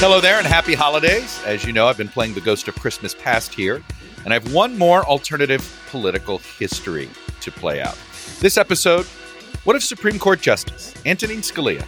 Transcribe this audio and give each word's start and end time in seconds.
Hello 0.00 0.18
there 0.18 0.38
and 0.38 0.46
happy 0.46 0.72
holidays. 0.72 1.42
As 1.44 1.62
you 1.62 1.74
know, 1.74 1.86
I've 1.86 1.98
been 1.98 2.08
playing 2.08 2.32
the 2.32 2.40
Ghost 2.40 2.66
of 2.68 2.74
Christmas 2.74 3.14
Past 3.14 3.52
here, 3.52 3.82
and 4.24 4.32
I 4.32 4.38
have 4.38 4.54
one 4.54 4.78
more 4.78 5.04
alternative 5.04 5.78
political 5.90 6.38
history 6.38 7.10
to 7.42 7.52
play 7.52 7.82
out. 7.82 7.98
This 8.38 8.56
episode 8.56 9.04
What 9.64 9.76
if 9.76 9.82
Supreme 9.82 10.18
Court 10.18 10.40
Justice 10.40 10.94
Antonin 11.04 11.42
Scalia 11.42 11.86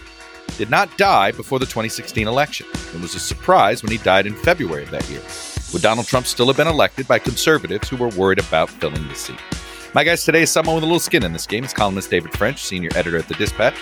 did 0.59 0.69
not 0.69 0.95
die 0.99 1.33
before 1.33 1.59
the 1.59 1.65
2016 1.65 2.29
election? 2.29 2.67
It 2.95 3.01
was 3.01 3.15
a 3.15 3.19
surprise 3.19 3.83
when 3.83 3.91
he 3.91 3.97
died 3.97 4.27
in 4.27 4.35
February 4.35 4.83
of 4.83 4.91
that 4.91 5.09
year. 5.09 5.23
Would 5.73 5.81
Donald 5.81 6.07
Trump 6.07 6.27
still 6.27 6.49
have 6.49 6.59
been 6.59 6.69
elected 6.69 7.09
by 7.09 7.19
conservatives 7.19 7.89
who 7.89 7.97
were 7.97 8.09
worried 8.09 8.41
about 8.41 8.69
filling 8.69 9.09
the 9.09 9.15
seat? 9.15 9.41
My 9.95 10.05
guest 10.05 10.27
today 10.27 10.43
is 10.43 10.51
someone 10.51 10.75
with 10.75 10.85
a 10.85 10.87
little 10.87 11.01
skin 11.01 11.25
in 11.25 11.33
this 11.33 11.47
game. 11.47 11.65
It's 11.65 11.73
columnist 11.73 12.11
David 12.11 12.37
French, 12.37 12.63
senior 12.63 12.91
editor 12.95 13.17
at 13.17 13.29
The 13.29 13.35
Dispatch. 13.37 13.79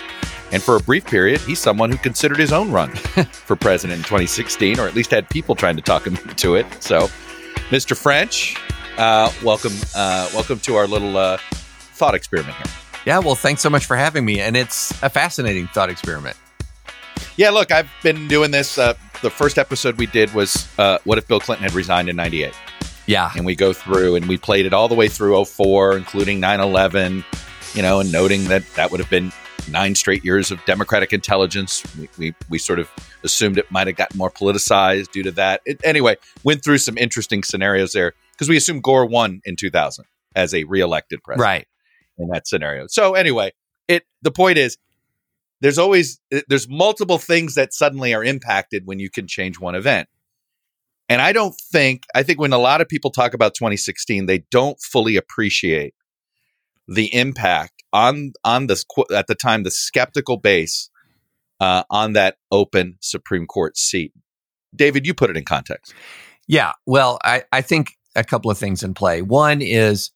And 0.51 0.61
for 0.61 0.75
a 0.75 0.79
brief 0.81 1.05
period, 1.05 1.39
he's 1.41 1.59
someone 1.59 1.89
who 1.91 1.97
considered 1.97 2.37
his 2.37 2.51
own 2.51 2.71
run 2.71 2.91
for 3.31 3.55
president 3.55 3.99
in 3.99 4.03
2016, 4.03 4.79
or 4.79 4.87
at 4.87 4.93
least 4.93 5.11
had 5.11 5.29
people 5.29 5.55
trying 5.55 5.77
to 5.77 5.81
talk 5.81 6.05
him 6.05 6.17
to 6.37 6.55
it. 6.55 6.65
So, 6.83 7.07
Mr. 7.69 7.95
French, 7.95 8.57
uh, 8.97 9.31
welcome, 9.43 9.73
uh, 9.95 10.29
welcome 10.33 10.59
to 10.59 10.75
our 10.75 10.87
little 10.87 11.15
uh, 11.15 11.37
thought 11.93 12.15
experiment 12.15 12.55
here. 12.57 12.65
Yeah, 13.05 13.19
well, 13.19 13.35
thanks 13.35 13.61
so 13.61 13.69
much 13.69 13.85
for 13.85 13.95
having 13.95 14.25
me. 14.25 14.41
And 14.41 14.57
it's 14.57 14.91
a 15.01 15.09
fascinating 15.09 15.67
thought 15.67 15.89
experiment. 15.89 16.37
Yeah, 17.37 17.49
look, 17.51 17.71
I've 17.71 17.89
been 18.03 18.27
doing 18.27 18.51
this. 18.51 18.77
Uh, 18.77 18.93
the 19.21 19.29
first 19.29 19.57
episode 19.57 19.97
we 19.97 20.05
did 20.05 20.33
was 20.33 20.67
uh, 20.77 20.97
what 21.05 21.17
if 21.17 21.27
Bill 21.27 21.39
Clinton 21.39 21.63
had 21.63 21.73
resigned 21.73 22.09
in 22.09 22.17
98? 22.17 22.53
Yeah. 23.07 23.31
And 23.35 23.45
we 23.45 23.55
go 23.55 23.71
through 23.71 24.15
and 24.15 24.27
we 24.27 24.37
played 24.37 24.65
it 24.65 24.73
all 24.73 24.87
the 24.87 24.95
way 24.95 25.07
through 25.07 25.43
04, 25.45 25.97
including 25.97 26.39
9 26.39 26.59
11, 26.59 27.23
you 27.73 27.81
know, 27.81 28.01
and 28.01 28.11
noting 28.11 28.45
that 28.45 28.63
that 28.75 28.91
would 28.91 28.99
have 28.99 29.09
been 29.09 29.31
nine 29.69 29.95
straight 29.95 30.23
years 30.23 30.51
of 30.51 30.63
Democratic 30.65 31.13
intelligence. 31.13 31.83
We, 31.97 32.09
we, 32.17 32.35
we 32.49 32.57
sort 32.57 32.79
of 32.79 32.89
assumed 33.23 33.57
it 33.57 33.69
might 33.71 33.87
have 33.87 33.95
gotten 33.95 34.17
more 34.17 34.31
politicized 34.31 35.11
due 35.11 35.23
to 35.23 35.31
that. 35.31 35.61
It, 35.65 35.79
anyway, 35.83 36.17
went 36.43 36.63
through 36.63 36.79
some 36.79 36.97
interesting 36.97 37.43
scenarios 37.43 37.93
there 37.93 38.13
because 38.31 38.49
we 38.49 38.57
assumed 38.57 38.83
Gore 38.83 39.05
won 39.05 39.41
in 39.45 39.55
2000 39.55 40.05
as 40.35 40.53
a 40.53 40.63
reelected 40.63 41.21
president. 41.23 41.45
Right. 41.45 41.67
In 42.17 42.27
that 42.29 42.47
scenario. 42.47 42.87
So 42.87 43.15
anyway, 43.15 43.51
it 43.87 44.03
the 44.21 44.31
point 44.31 44.57
is 44.57 44.77
there's 45.61 45.77
always 45.77 46.19
eh, 46.31 46.41
there's 46.47 46.67
multiple 46.69 47.17
things 47.17 47.55
that 47.55 47.73
suddenly 47.73 48.13
are 48.13 48.23
impacted 48.23 48.85
when 48.85 48.99
you 48.99 49.09
can 49.09 49.27
change 49.27 49.59
one 49.59 49.75
event. 49.75 50.07
And 51.09 51.21
I 51.21 51.31
don't 51.31 51.55
think 51.55 52.03
I 52.13 52.23
think 52.23 52.39
when 52.39 52.53
a 52.53 52.57
lot 52.57 52.81
of 52.81 52.87
people 52.87 53.11
talk 53.11 53.33
about 53.33 53.53
2016, 53.55 54.25
they 54.25 54.39
don't 54.51 54.79
fully 54.81 55.15
appreciate 55.15 55.93
the 56.87 57.13
impact 57.13 57.80
on 57.93 58.33
on 58.43 58.67
this 58.67 58.85
at 59.13 59.27
the 59.27 59.35
time 59.35 59.63
the 59.63 59.71
skeptical 59.71 60.37
base 60.37 60.89
uh, 61.59 61.83
on 61.89 62.13
that 62.13 62.37
open 62.51 62.97
Supreme 63.01 63.45
Court 63.45 63.77
seat. 63.77 64.13
David, 64.75 65.05
you 65.05 65.13
put 65.13 65.29
it 65.29 65.37
in 65.37 65.45
context. 65.45 65.93
Yeah, 66.47 66.73
well, 66.85 67.19
I, 67.23 67.43
I 67.51 67.61
think 67.61 67.91
a 68.15 68.23
couple 68.23 68.49
of 68.49 68.57
things 68.57 68.83
in 68.83 68.93
play. 68.93 69.21
One 69.21 69.61
is 69.61 70.11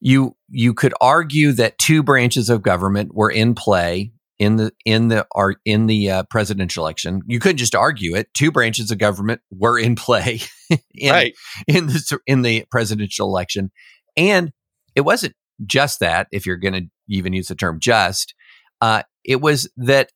you 0.00 0.36
you 0.48 0.74
could 0.74 0.94
argue 1.00 1.52
that 1.52 1.78
two 1.78 2.02
branches 2.02 2.50
of 2.50 2.62
government 2.62 3.14
were 3.14 3.30
in 3.30 3.54
play 3.54 4.12
in 4.38 4.56
the 4.56 4.72
in 4.84 5.08
the 5.08 5.26
are 5.34 5.54
in 5.64 5.86
the 5.86 6.10
uh, 6.10 6.22
presidential 6.30 6.84
election. 6.84 7.22
You 7.26 7.40
couldn't 7.40 7.56
just 7.56 7.74
argue 7.74 8.14
it. 8.14 8.28
Two 8.34 8.52
branches 8.52 8.90
of 8.90 8.98
government 8.98 9.40
were 9.50 9.78
in 9.78 9.96
play 9.96 10.40
in, 10.94 11.10
right. 11.10 11.34
in 11.66 11.86
the 11.86 12.18
in 12.26 12.42
the 12.42 12.64
presidential 12.70 13.26
election, 13.26 13.70
and 14.16 14.52
it 14.94 15.00
wasn't 15.00 15.34
just 15.66 16.00
that. 16.00 16.28
If 16.30 16.46
you're 16.46 16.56
going 16.56 16.74
to 16.74 16.86
even 17.08 17.32
use 17.32 17.48
the 17.48 17.54
term 17.54 17.78
just, 17.80 18.34
uh, 18.80 19.02
it 19.24 19.40
was 19.40 19.68
that 19.76 20.10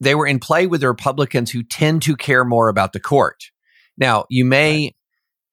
they 0.00 0.14
were 0.14 0.26
in 0.26 0.38
play 0.38 0.66
with 0.66 0.80
the 0.80 0.88
Republicans 0.88 1.50
who 1.50 1.62
tend 1.62 2.02
to 2.02 2.16
care 2.16 2.44
more 2.44 2.68
about 2.68 2.92
the 2.92 3.00
court. 3.00 3.44
Now, 3.98 4.24
you 4.30 4.44
may 4.44 4.84
right 4.84 4.94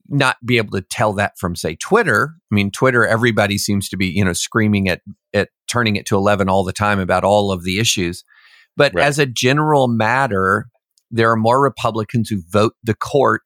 not 0.09 0.37
be 0.45 0.57
able 0.57 0.71
to 0.71 0.81
tell 0.81 1.13
that 1.13 1.37
from 1.37 1.55
say 1.55 1.75
Twitter. 1.75 2.35
I 2.51 2.55
mean, 2.55 2.71
Twitter, 2.71 3.05
everybody 3.05 3.57
seems 3.57 3.89
to 3.89 3.97
be, 3.97 4.07
you 4.07 4.23
know, 4.23 4.33
screaming 4.33 4.87
at 4.89 5.01
at 5.33 5.49
turning 5.67 5.95
it 5.95 6.05
to 6.07 6.15
11 6.15 6.49
all 6.49 6.63
the 6.63 6.73
time 6.73 6.99
about 6.99 7.23
all 7.23 7.51
of 7.51 7.63
the 7.63 7.79
issues. 7.79 8.23
But 8.75 8.93
right. 8.93 9.05
as 9.05 9.19
a 9.19 9.25
general 9.25 9.87
matter, 9.87 10.69
there 11.11 11.31
are 11.31 11.37
more 11.37 11.61
Republicans 11.61 12.29
who 12.29 12.41
vote 12.47 12.73
the 12.83 12.93
court 12.93 13.41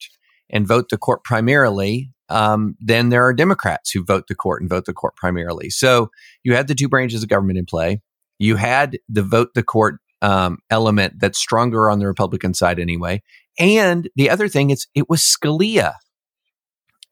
and 0.50 0.68
vote 0.68 0.90
the 0.90 0.98
court 0.98 1.24
primarily 1.24 2.12
um, 2.32 2.76
than 2.80 3.10
there 3.10 3.26
are 3.26 3.34
Democrats 3.34 3.92
who 3.92 4.04
vote 4.04 4.28
the 4.28 4.36
court 4.36 4.62
and 4.62 4.70
vote 4.70 4.86
the 4.86 4.94
court 4.94 5.16
primarily. 5.16 5.70
So 5.70 6.10
you 6.44 6.56
had 6.56 6.68
the 6.68 6.76
two 6.76 6.90
branches 6.90 7.24
of 7.24 7.30
government 7.30 7.60
in 7.60 7.66
play. 7.66 8.02
You 8.40 8.56
had 8.56 8.98
the 9.08 9.24
vote 9.24 9.50
the 9.54 9.64
court 9.64 10.00
um, 10.22 10.60
element 10.70 11.16
that's 11.20 11.38
stronger 11.40 11.90
on 11.90 12.00
the 12.00 12.08
Republican 12.08 12.54
side 12.54 12.80
anyway. 12.80 13.22
And 13.60 14.10
the 14.16 14.30
other 14.30 14.48
thing 14.48 14.70
is, 14.70 14.88
it 14.96 15.10
was 15.10 15.22
Scalia 15.22 15.94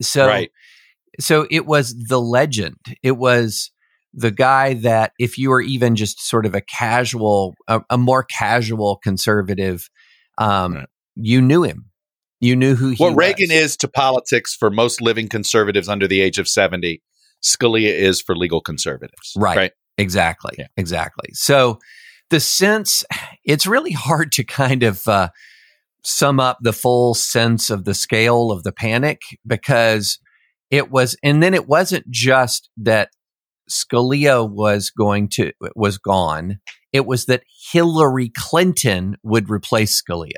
so, 0.01 0.27
right. 0.27 0.51
so 1.19 1.47
it 1.51 1.65
was 1.65 1.95
the 1.95 2.21
legend. 2.21 2.77
It 3.03 3.17
was 3.17 3.71
the 4.13 4.31
guy 4.31 4.75
that 4.75 5.11
if 5.19 5.37
you 5.37 5.49
were 5.49 5.61
even 5.61 5.95
just 5.95 6.25
sort 6.25 6.45
of 6.45 6.55
a 6.55 6.61
casual, 6.61 7.55
a, 7.67 7.81
a 7.89 7.97
more 7.97 8.23
casual 8.23 8.97
conservative, 8.97 9.89
um, 10.37 10.75
right. 10.75 10.87
you 11.15 11.41
knew 11.41 11.63
him. 11.63 11.88
You 12.39 12.55
knew 12.55 12.75
who 12.75 12.89
he 12.91 12.95
what 12.95 13.09
was. 13.09 13.17
Reagan 13.17 13.51
is 13.51 13.75
to 13.77 13.87
politics 13.87 14.55
for 14.55 14.69
most 14.69 15.01
living 15.01 15.27
conservatives 15.27 15.89
under 15.89 16.07
the 16.07 16.21
age 16.21 16.39
of 16.39 16.47
70, 16.47 17.01
Scalia 17.43 17.93
is 17.93 18.21
for 18.21 18.35
legal 18.35 18.61
conservatives. 18.61 19.33
Right. 19.35 19.57
right? 19.57 19.71
Exactly. 19.97 20.55
Yeah. 20.57 20.67
Exactly. 20.77 21.29
So 21.33 21.79
the 22.29 22.39
sense, 22.39 23.03
it's 23.43 23.67
really 23.67 23.91
hard 23.91 24.31
to 24.33 24.43
kind 24.43 24.83
of, 24.83 25.07
uh, 25.07 25.29
sum 26.03 26.39
up 26.39 26.57
the 26.61 26.71
full 26.71 27.13
sense 27.13 27.69
of 27.69 27.83
the 27.83 27.93
scale 27.93 28.51
of 28.51 28.63
the 28.63 28.71
panic 28.71 29.21
because 29.45 30.17
it 30.71 30.89
was, 30.89 31.17
and 31.23 31.43
then 31.43 31.53
it 31.53 31.67
wasn't 31.67 32.09
just 32.09 32.69
that 32.77 33.09
Scalia 33.69 34.49
was 34.49 34.89
going 34.91 35.27
to, 35.29 35.51
was 35.75 35.97
gone. 35.97 36.59
It 36.93 37.05
was 37.05 37.25
that 37.25 37.43
Hillary 37.71 38.31
Clinton 38.35 39.17
would 39.23 39.49
replace 39.49 40.01
Scalia. 40.01 40.31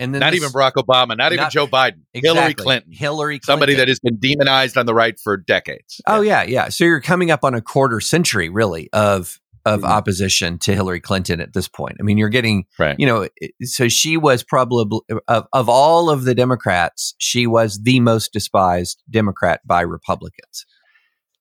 And 0.00 0.14
then 0.14 0.20
not 0.20 0.32
this, 0.32 0.40
even 0.40 0.50
Barack 0.50 0.72
Obama, 0.72 1.08
not, 1.08 1.18
not, 1.18 1.32
even 1.34 1.50
Joe 1.50 1.66
Biden, 1.66 2.00
exactly, 2.14 2.20
Hillary 2.22 2.54
Clinton. 2.54 2.92
Hillary 2.92 3.38
Clinton. 3.38 3.46
Somebody 3.46 3.74
that 3.74 3.88
has 3.88 4.00
been 4.00 4.16
demonized 4.16 4.78
on 4.78 4.86
the 4.86 4.94
right 4.94 5.20
for 5.20 5.36
decades. 5.36 6.00
Oh, 6.06 6.22
yeah, 6.22 6.42
yeah. 6.42 6.70
So 6.70 6.84
you're 6.84 7.02
coming 7.02 7.30
up 7.30 7.44
on 7.44 7.54
a 7.54 7.60
quarter 7.60 8.00
century, 8.00 8.48
really, 8.48 8.88
of 8.92 9.38
of 9.66 9.80
mm-hmm. 9.80 9.90
opposition 9.90 10.58
to 10.58 10.74
Hillary 10.74 11.00
Clinton 11.00 11.38
at 11.38 11.52
this 11.52 11.68
point. 11.68 11.98
I 12.00 12.02
mean, 12.02 12.16
you're 12.16 12.30
getting, 12.30 12.64
right. 12.78 12.96
you 12.98 13.04
know, 13.04 13.28
so 13.62 13.88
she 13.88 14.16
was 14.16 14.42
probably 14.42 15.02
of 15.28 15.46
of 15.52 15.68
all 15.68 16.08
of 16.08 16.24
the 16.24 16.34
Democrats, 16.34 17.14
she 17.18 17.46
was 17.46 17.78
the 17.82 18.00
most 18.00 18.32
despised 18.32 19.02
Democrat 19.10 19.60
by 19.66 19.82
Republicans. 19.82 20.64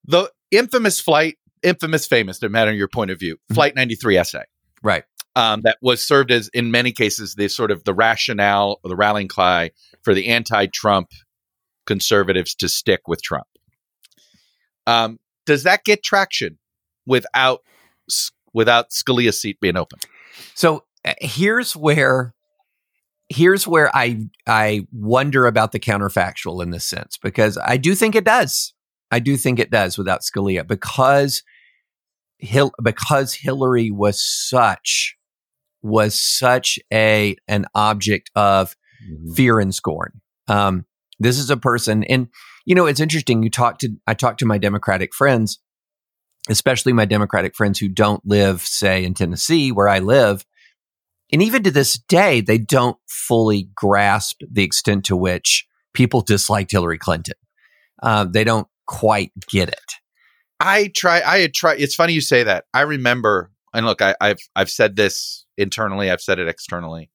The 0.03 0.29
infamous 0.51 0.99
flight, 0.99 1.37
infamous, 1.63 2.05
famous, 2.07 2.41
no 2.41 2.49
matter 2.49 2.73
your 2.73 2.89
point 2.89 3.11
of 3.11 3.19
view, 3.19 3.35
mm-hmm. 3.35 3.53
Flight 3.55 3.75
93 3.75 4.17
essay, 4.17 4.43
right? 4.83 5.05
Um, 5.35 5.61
that 5.61 5.77
was 5.81 6.05
served 6.05 6.31
as, 6.31 6.49
in 6.49 6.71
many 6.71 6.91
cases, 6.91 7.35
the 7.35 7.47
sort 7.47 7.71
of 7.71 7.83
the 7.83 7.93
rationale 7.93 8.79
or 8.83 8.89
the 8.89 8.95
rallying 8.95 9.27
cry 9.27 9.71
for 10.01 10.13
the 10.13 10.27
anti-Trump 10.27 11.11
conservatives 11.85 12.55
to 12.55 12.67
stick 12.67 13.07
with 13.07 13.21
Trump. 13.21 13.47
Um, 14.85 15.19
does 15.45 15.63
that 15.63 15.85
get 15.85 16.03
traction 16.03 16.57
without 17.05 17.61
without 18.53 18.89
Scalia's 18.89 19.41
seat 19.41 19.59
being 19.59 19.77
open. 19.77 19.99
So 20.53 20.83
uh, 21.05 21.13
here's 21.19 21.75
where 21.75 22.33
here's 23.27 23.67
where 23.67 23.95
I 23.95 24.21
I 24.47 24.87
wonder 24.91 25.45
about 25.45 25.71
the 25.71 25.79
counterfactual 25.79 26.63
in 26.63 26.71
this 26.71 26.85
sense 26.85 27.17
because 27.17 27.57
I 27.63 27.77
do 27.77 27.95
think 27.95 28.15
it 28.15 28.23
does. 28.23 28.73
I 29.11 29.19
do 29.19 29.37
think 29.37 29.59
it 29.59 29.71
does 29.71 29.97
without 29.97 30.21
Scalia 30.21 30.65
because 30.65 31.43
Hil- 32.37 32.73
because 32.81 33.33
Hillary 33.33 33.91
was 33.91 34.21
such 34.21 35.17
was 35.81 36.19
such 36.19 36.79
a 36.91 37.35
an 37.47 37.65
object 37.75 38.31
of 38.35 38.75
mm-hmm. 39.03 39.33
fear 39.33 39.59
and 39.59 39.73
scorn. 39.73 40.21
Um, 40.47 40.85
this 41.19 41.37
is 41.37 41.49
a 41.49 41.57
person, 41.57 42.03
and 42.05 42.27
you 42.65 42.75
know 42.75 42.85
it's 42.85 42.99
interesting. 42.99 43.43
You 43.43 43.49
talk 43.49 43.79
to 43.79 43.89
I 44.07 44.13
talk 44.13 44.37
to 44.37 44.45
my 44.45 44.57
Democratic 44.57 45.13
friends, 45.13 45.59
especially 46.49 46.93
my 46.93 47.05
Democratic 47.05 47.55
friends 47.55 47.79
who 47.79 47.87
don't 47.87 48.25
live, 48.25 48.61
say, 48.61 49.03
in 49.03 49.13
Tennessee, 49.13 49.71
where 49.71 49.89
I 49.89 49.99
live. 49.99 50.45
And 51.31 51.43
even 51.43 51.61
to 51.63 51.71
this 51.71 51.97
day, 51.97 52.41
they 52.41 52.57
don't 52.57 52.97
fully 53.07 53.69
grasp 53.75 54.41
the 54.51 54.63
extent 54.63 55.05
to 55.05 55.15
which 55.15 55.67
people 55.93 56.21
disliked 56.21 56.71
Hillary 56.71 56.97
Clinton. 56.97 57.35
Uh, 58.01 58.25
they 58.25 58.43
don't 58.43 58.67
quite 58.87 59.31
get 59.47 59.69
it. 59.69 59.93
I 60.59 60.91
try. 60.95 61.21
I 61.21 61.39
had 61.39 61.53
tried. 61.53 61.79
It's 61.79 61.95
funny 61.95 62.13
you 62.13 62.21
say 62.21 62.43
that. 62.43 62.65
I 62.73 62.81
remember, 62.81 63.51
and 63.73 63.85
look, 63.85 64.01
I, 64.01 64.15
I've 64.19 64.39
I've 64.55 64.69
said 64.69 64.95
this 64.95 65.45
internally. 65.59 66.09
I've 66.09 66.21
said 66.21 66.39
it 66.39 66.47
externally. 66.47 67.09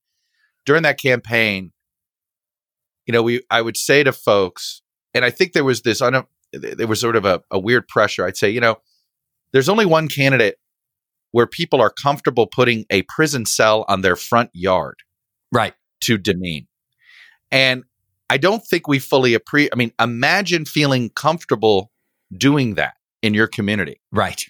During 0.65 0.83
that 0.83 1.01
campaign, 1.01 1.73
you 3.07 3.13
know, 3.13 3.23
we 3.23 3.43
I 3.51 3.61
would 3.61 3.77
say 3.77 4.03
to 4.03 4.13
folks, 4.13 4.83
and 5.13 5.25
I 5.25 5.31
think 5.31 5.53
there 5.53 5.65
was 5.65 5.83
this 5.83 6.01
un, 6.01 6.25
there 6.53 6.87
was 6.87 7.01
sort 7.01 7.17
of 7.17 7.25
a, 7.25 7.43
a 7.51 7.59
weird 7.59 7.89
pressure. 7.89 8.27
I'd 8.27 8.37
say, 8.37 8.51
you 8.51 8.61
know, 8.61 8.77
there's 9.53 9.69
only 9.69 9.87
one 9.87 10.09
candidate 10.09 10.57
where 11.33 11.47
people 11.47 11.81
are 11.81 11.91
comfortable 11.91 12.47
putting 12.47 12.87
a 12.91 13.03
prison 13.03 13.45
cell 13.45 13.85
on 13.89 14.03
their 14.03 14.17
front 14.17 14.51
yard, 14.53 14.97
right, 15.53 15.75
to 16.01 16.17
demean, 16.17 16.67
and 17.51 17.85
I 18.31 18.39
don't 18.39 18.65
think 18.65 18.89
we 18.89 18.99
fully 18.99 19.35
appreciate. 19.35 19.73
I 19.73 19.77
mean, 19.77 19.93
imagine 20.01 20.65
feeling 20.65 21.11
comfortable 21.11 21.91
doing 22.37 22.75
that 22.75 22.95
in 23.23 23.35
your 23.35 23.47
community, 23.47 24.01
right? 24.13 24.45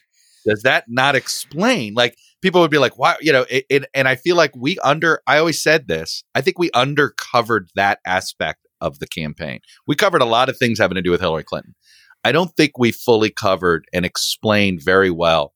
Does 0.47 0.62
that 0.62 0.85
not 0.88 1.14
explain? 1.14 1.94
Like 1.94 2.17
people 2.44 2.61
would 2.61 2.70
be 2.70 2.79
like, 2.79 2.99
"Why?" 2.99 3.17
You 3.20 3.32
know, 3.32 3.46
it, 3.49 3.64
it, 3.70 3.85
and 3.94 4.06
I 4.06 4.14
feel 4.14 4.37
like 4.37 4.52
we 4.55 4.79
under. 4.81 5.20
I 5.26 5.38
always 5.38 5.61
said 5.61 5.88
this. 5.88 6.23
I 6.35 6.43
think 6.43 6.58
we 6.58 6.70
undercovered 6.70 7.69
that 7.75 8.00
aspect 8.06 8.67
of 8.81 8.99
the 8.99 9.06
campaign. 9.06 9.61
We 9.87 9.96
covered 9.96 10.20
a 10.20 10.26
lot 10.26 10.50
of 10.50 10.58
things 10.58 10.79
having 10.79 10.96
to 10.96 11.02
do 11.02 11.11
with 11.11 11.23
Hillary 11.23 11.43
Clinton. 11.43 11.75
I 12.23 12.32
don't 12.32 12.55
think 12.55 12.79
we 12.79 12.93
fully 12.93 13.31
covered 13.31 13.87
and 13.93 14.05
explained 14.05 14.82
very 14.85 15.11
well 15.11 15.55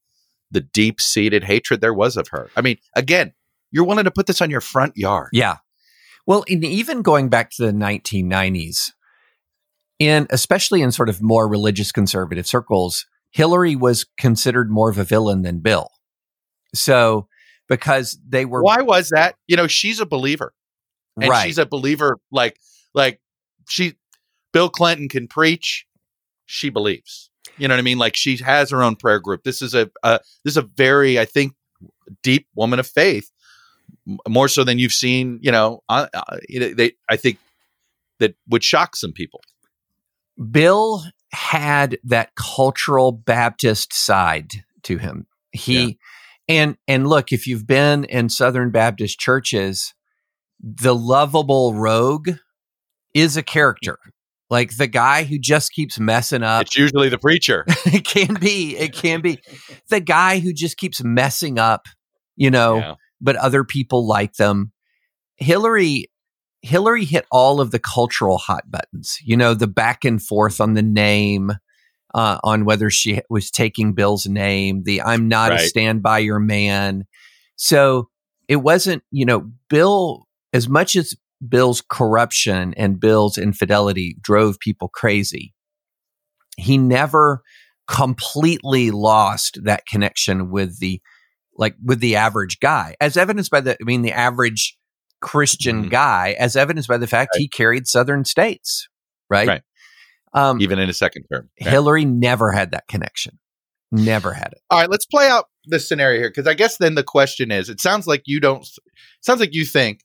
the 0.50 0.62
deep 0.62 0.98
seated 0.98 1.44
hatred 1.44 1.82
there 1.82 1.92
was 1.92 2.16
of 2.16 2.28
her. 2.28 2.48
I 2.56 2.62
mean, 2.62 2.78
again, 2.96 3.34
you're 3.70 3.84
willing 3.84 4.04
to 4.04 4.10
put 4.10 4.26
this 4.26 4.40
on 4.40 4.50
your 4.50 4.62
front 4.62 4.94
yard. 4.96 5.28
Yeah. 5.32 5.56
Well, 6.26 6.44
even 6.48 7.02
going 7.02 7.28
back 7.28 7.50
to 7.52 7.66
the 7.66 7.72
1990s, 7.72 8.92
and 10.00 10.26
especially 10.30 10.80
in 10.80 10.90
sort 10.92 11.10
of 11.10 11.20
more 11.20 11.48
religious 11.48 11.92
conservative 11.92 12.46
circles, 12.46 13.06
Hillary 13.30 13.76
was 13.76 14.06
considered 14.18 14.70
more 14.70 14.88
of 14.88 14.96
a 14.96 15.04
villain 15.04 15.42
than 15.42 15.60
Bill. 15.60 15.90
So, 16.74 17.28
because 17.68 18.18
they 18.26 18.44
were 18.44 18.62
Why 18.62 18.82
was 18.82 19.10
that? 19.10 19.36
You 19.46 19.56
know, 19.56 19.66
she's 19.66 20.00
a 20.00 20.06
believer. 20.06 20.52
And 21.20 21.30
right. 21.30 21.46
she's 21.46 21.58
a 21.58 21.66
believer 21.66 22.18
like 22.30 22.58
like 22.94 23.20
she 23.68 23.94
Bill 24.52 24.68
Clinton 24.68 25.08
can 25.08 25.28
preach, 25.28 25.86
she 26.46 26.70
believes. 26.70 27.30
You 27.56 27.66
know 27.66 27.74
what 27.74 27.80
I 27.80 27.82
mean? 27.82 27.98
Like 27.98 28.16
she 28.16 28.36
has 28.38 28.70
her 28.70 28.82
own 28.82 28.96
prayer 28.96 29.18
group. 29.18 29.42
This 29.42 29.60
is 29.60 29.74
a 29.74 29.90
uh, 30.02 30.18
this 30.44 30.52
is 30.52 30.56
a 30.56 30.62
very 30.62 31.18
I 31.18 31.24
think 31.24 31.54
deep 32.22 32.46
woman 32.54 32.78
of 32.78 32.86
faith 32.86 33.30
more 34.28 34.48
so 34.48 34.64
than 34.64 34.78
you've 34.78 34.92
seen. 34.92 35.38
You 35.42 35.52
know, 35.52 35.82
uh, 35.88 36.06
uh, 36.14 36.38
they 36.48 36.92
I 37.08 37.16
think 37.16 37.38
that 38.18 38.34
would 38.48 38.62
shock 38.62 38.96
some 38.96 39.12
people. 39.12 39.42
Bill 40.50 41.02
had 41.32 41.98
that 42.04 42.34
cultural 42.36 43.12
Baptist 43.12 43.92
side 43.92 44.52
to 44.84 44.98
him. 44.98 45.26
He 45.52 45.80
yeah. 45.82 45.92
And 46.48 46.76
and 46.86 47.06
look, 47.06 47.32
if 47.32 47.46
you've 47.46 47.66
been 47.66 48.04
in 48.04 48.28
Southern 48.28 48.70
Baptist 48.70 49.18
churches, 49.18 49.94
the 50.60 50.94
lovable 50.94 51.74
rogue 51.74 52.30
is 53.14 53.36
a 53.36 53.42
character. 53.42 53.98
Like 54.50 54.76
the 54.76 54.86
guy 54.86 55.24
who 55.24 55.38
just 55.38 55.72
keeps 55.72 56.00
messing 56.00 56.42
up. 56.42 56.62
It's 56.62 56.76
usually 56.76 57.10
the 57.10 57.18
preacher. 57.18 57.64
it 57.86 58.04
can 58.04 58.34
be. 58.34 58.76
It 58.76 58.94
can 58.94 59.20
be. 59.20 59.40
The 59.90 60.00
guy 60.00 60.38
who 60.38 60.52
just 60.52 60.76
keeps 60.76 61.02
messing 61.02 61.58
up, 61.58 61.86
you 62.36 62.50
know, 62.50 62.76
yeah 62.76 62.94
but 63.20 63.36
other 63.36 63.64
people 63.64 64.06
like 64.06 64.34
them. 64.34 64.72
Hillary 65.36 66.10
Hillary 66.62 67.04
hit 67.04 67.24
all 67.30 67.60
of 67.60 67.70
the 67.70 67.78
cultural 67.78 68.36
hot 68.36 68.70
buttons. 68.70 69.18
You 69.22 69.36
know, 69.36 69.54
the 69.54 69.68
back 69.68 70.04
and 70.04 70.20
forth 70.20 70.60
on 70.60 70.74
the 70.74 70.82
name, 70.82 71.52
uh, 72.14 72.38
on 72.42 72.64
whether 72.64 72.90
she 72.90 73.20
was 73.28 73.50
taking 73.50 73.92
Bill's 73.94 74.26
name, 74.26 74.82
the 74.84 75.02
I'm 75.02 75.28
not 75.28 75.50
right. 75.50 75.60
a 75.60 75.64
stand 75.64 76.02
by 76.02 76.18
your 76.18 76.38
man. 76.38 77.04
So 77.56 78.08
it 78.48 78.56
wasn't, 78.56 79.02
you 79.10 79.26
know, 79.26 79.50
Bill, 79.68 80.26
as 80.52 80.68
much 80.68 80.96
as 80.96 81.14
Bill's 81.46 81.82
corruption 81.88 82.74
and 82.74 83.00
Bill's 83.00 83.38
infidelity 83.38 84.16
drove 84.20 84.58
people 84.58 84.88
crazy, 84.88 85.54
he 86.56 86.78
never 86.78 87.42
completely 87.86 88.90
lost 88.90 89.58
that 89.64 89.86
connection 89.86 90.50
with 90.50 90.78
the 90.78 91.00
like 91.56 91.74
with 91.84 92.00
the 92.00 92.16
average 92.16 92.60
guy, 92.60 92.94
as 93.00 93.16
evidenced 93.16 93.50
by 93.50 93.60
the, 93.60 93.72
I 93.72 93.84
mean, 93.84 94.02
the 94.02 94.12
average 94.12 94.78
Christian 95.20 95.82
mm-hmm. 95.82 95.88
guy, 95.88 96.36
as 96.38 96.54
evidenced 96.54 96.88
by 96.88 96.98
the 96.98 97.06
fact 97.06 97.30
right. 97.34 97.40
he 97.40 97.48
carried 97.48 97.88
Southern 97.88 98.24
states, 98.24 98.88
right? 99.28 99.48
Right. 99.48 99.62
Um, 100.38 100.60
Even 100.60 100.78
in 100.78 100.88
a 100.88 100.94
second 100.94 101.24
term, 101.32 101.48
Hillary 101.56 102.04
never 102.04 102.52
had 102.52 102.72
that 102.72 102.86
connection. 102.88 103.38
Never 103.90 104.32
had 104.32 104.52
it. 104.52 104.60
All 104.70 104.80
right, 104.80 104.90
let's 104.90 105.06
play 105.06 105.28
out 105.28 105.46
this 105.64 105.88
scenario 105.88 106.20
here 106.20 106.30
because 106.30 106.46
I 106.46 106.54
guess 106.54 106.76
then 106.76 106.94
the 106.94 107.02
question 107.02 107.50
is: 107.50 107.68
It 107.68 107.80
sounds 107.80 108.06
like 108.06 108.22
you 108.26 108.40
don't. 108.40 108.66
sounds 109.22 109.40
like 109.40 109.54
you 109.54 109.64
think, 109.64 110.00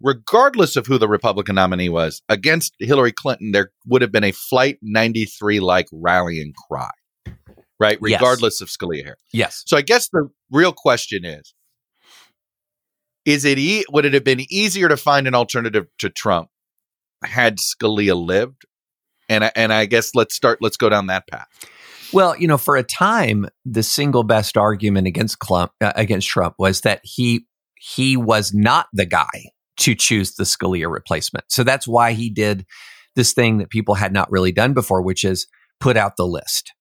regardless 0.00 0.76
of 0.76 0.86
who 0.86 0.98
the 0.98 1.08
Republican 1.08 1.54
nominee 1.54 1.88
was, 1.88 2.22
against 2.28 2.74
Hillary 2.80 3.12
Clinton, 3.12 3.52
there 3.52 3.70
would 3.86 4.02
have 4.02 4.12
been 4.12 4.24
a 4.24 4.32
Flight 4.32 4.78
93 4.82 5.60
like 5.60 5.86
rallying 5.92 6.52
cry 6.68 6.90
right? 7.80 7.98
Regardless 8.00 8.60
yes. 8.60 8.62
of 8.62 8.68
Scalia 8.68 9.02
here. 9.02 9.16
Yes. 9.32 9.62
So 9.66 9.76
I 9.76 9.82
guess 9.82 10.08
the 10.08 10.30
real 10.50 10.72
question 10.72 11.24
is 11.24 11.54
is 13.24 13.44
it 13.44 13.58
e- 13.58 13.84
would 13.90 14.04
it 14.04 14.14
have 14.14 14.24
been 14.24 14.44
easier 14.50 14.88
to 14.88 14.96
find 14.96 15.26
an 15.26 15.34
alternative 15.34 15.86
to 15.98 16.10
Trump 16.10 16.48
had 17.22 17.58
Scalia 17.58 18.14
lived? 18.14 18.64
And 19.28 19.44
I, 19.44 19.52
and 19.56 19.72
I 19.72 19.86
guess 19.86 20.14
let's 20.14 20.34
start 20.34 20.58
let's 20.60 20.76
go 20.76 20.88
down 20.88 21.06
that 21.08 21.26
path. 21.28 21.48
Well, 22.12 22.36
you 22.36 22.46
know, 22.46 22.58
for 22.58 22.76
a 22.76 22.82
time 22.82 23.46
the 23.64 23.82
single 23.82 24.22
best 24.22 24.56
argument 24.56 25.06
against 25.06 25.38
Trump, 25.40 25.72
uh, 25.80 25.92
against 25.96 26.28
Trump 26.28 26.54
was 26.58 26.82
that 26.82 27.00
he 27.02 27.46
he 27.76 28.16
was 28.16 28.54
not 28.54 28.86
the 28.92 29.06
guy 29.06 29.50
to 29.78 29.94
choose 29.94 30.34
the 30.34 30.44
Scalia 30.44 30.90
replacement. 30.90 31.44
So 31.48 31.64
that's 31.64 31.88
why 31.88 32.12
he 32.12 32.30
did 32.30 32.64
this 33.16 33.32
thing 33.32 33.58
that 33.58 33.70
people 33.70 33.94
had 33.94 34.12
not 34.12 34.30
really 34.30 34.52
done 34.52 34.74
before, 34.74 35.02
which 35.02 35.24
is 35.24 35.46
put 35.80 35.96
out 35.96 36.16
the 36.16 36.26
list. 36.26 36.72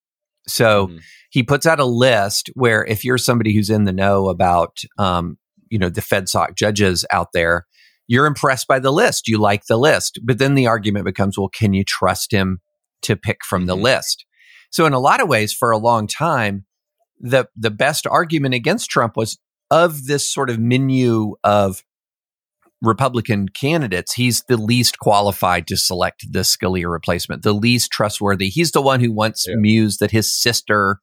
So 0.47 0.87
mm-hmm. 0.87 0.97
he 1.29 1.43
puts 1.43 1.65
out 1.65 1.79
a 1.79 1.85
list 1.85 2.49
where 2.53 2.85
if 2.85 3.03
you're 3.03 3.17
somebody 3.17 3.55
who's 3.55 3.69
in 3.69 3.85
the 3.85 3.93
know 3.93 4.29
about, 4.29 4.79
um, 4.97 5.37
you 5.69 5.79
know, 5.79 5.89
the 5.89 6.01
FedSoc 6.01 6.55
judges 6.55 7.05
out 7.11 7.29
there, 7.33 7.65
you're 8.07 8.25
impressed 8.25 8.67
by 8.67 8.79
the 8.79 8.91
list. 8.91 9.27
You 9.27 9.37
like 9.37 9.65
the 9.65 9.77
list. 9.77 10.19
But 10.23 10.39
then 10.39 10.55
the 10.55 10.67
argument 10.67 11.05
becomes, 11.05 11.37
well, 11.37 11.49
can 11.49 11.73
you 11.73 11.83
trust 11.83 12.31
him 12.31 12.59
to 13.03 13.15
pick 13.15 13.39
from 13.43 13.61
mm-hmm. 13.61 13.67
the 13.67 13.77
list? 13.77 14.25
So 14.71 14.85
in 14.85 14.93
a 14.93 14.99
lot 14.99 15.21
of 15.21 15.29
ways, 15.29 15.53
for 15.53 15.71
a 15.71 15.77
long 15.77 16.07
time, 16.07 16.65
the 17.19 17.47
the 17.55 17.71
best 17.71 18.05
argument 18.07 18.53
against 18.53 18.89
Trump 18.89 19.15
was 19.15 19.37
of 19.71 20.05
this 20.05 20.31
sort 20.31 20.49
of 20.49 20.59
menu 20.59 21.35
of 21.43 21.83
Republican 22.83 23.47
candidates, 23.47 24.13
he's 24.13 24.43
the 24.43 24.57
least 24.57 24.99
qualified 24.99 25.65
to 25.67 25.77
select 25.77 26.25
the 26.31 26.41
Scalia 26.41 26.91
replacement, 26.91 27.41
the 27.41 27.53
least 27.53 27.91
trustworthy. 27.91 28.49
He's 28.49 28.71
the 28.71 28.81
one 28.81 28.99
who 28.99 29.11
once 29.11 29.45
yeah. 29.47 29.55
mused 29.55 30.01
that 30.01 30.11
his 30.11 30.31
sister, 30.31 30.99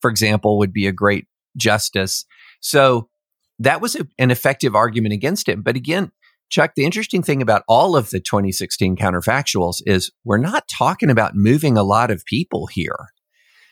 for 0.00 0.10
example, 0.10 0.58
would 0.58 0.74
be 0.74 0.86
a 0.86 0.92
great 0.92 1.26
justice. 1.56 2.26
So 2.60 3.08
that 3.58 3.80
was 3.80 3.96
a, 3.96 4.06
an 4.18 4.30
effective 4.30 4.76
argument 4.76 5.14
against 5.14 5.48
him. 5.48 5.62
But 5.62 5.74
again, 5.74 6.12
Chuck, 6.52 6.74
the 6.76 6.84
interesting 6.84 7.22
thing 7.22 7.40
about 7.40 7.62
all 7.66 7.96
of 7.96 8.10
the 8.10 8.20
2016 8.20 8.94
counterfactuals 8.96 9.76
is 9.86 10.12
we're 10.22 10.36
not 10.36 10.68
talking 10.68 11.08
about 11.08 11.34
moving 11.34 11.78
a 11.78 11.82
lot 11.82 12.10
of 12.10 12.26
people 12.26 12.66
here. 12.66 13.08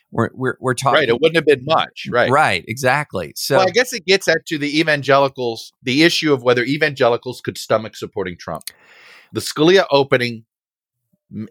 We're, 0.09 0.31
we're, 0.33 0.57
we're 0.59 0.73
talking. 0.73 1.01
Right. 1.01 1.09
It 1.09 1.21
wouldn't 1.21 1.35
have 1.35 1.45
been 1.45 1.63
much. 1.63 2.07
Right. 2.09 2.31
Right. 2.31 2.65
Exactly. 2.67 3.33
So 3.35 3.57
well, 3.57 3.67
I 3.67 3.69
guess 3.69 3.93
it 3.93 4.07
gets 4.07 4.27
at 4.27 4.47
to 4.47 4.57
the 4.57 4.79
evangelicals, 4.79 5.71
the 5.83 6.01
issue 6.01 6.33
of 6.33 6.41
whether 6.41 6.63
evangelicals 6.63 7.39
could 7.39 7.59
stomach 7.59 7.95
supporting 7.95 8.35
Trump. 8.35 8.63
The 9.31 9.41
Scalia 9.41 9.85
opening 9.91 10.45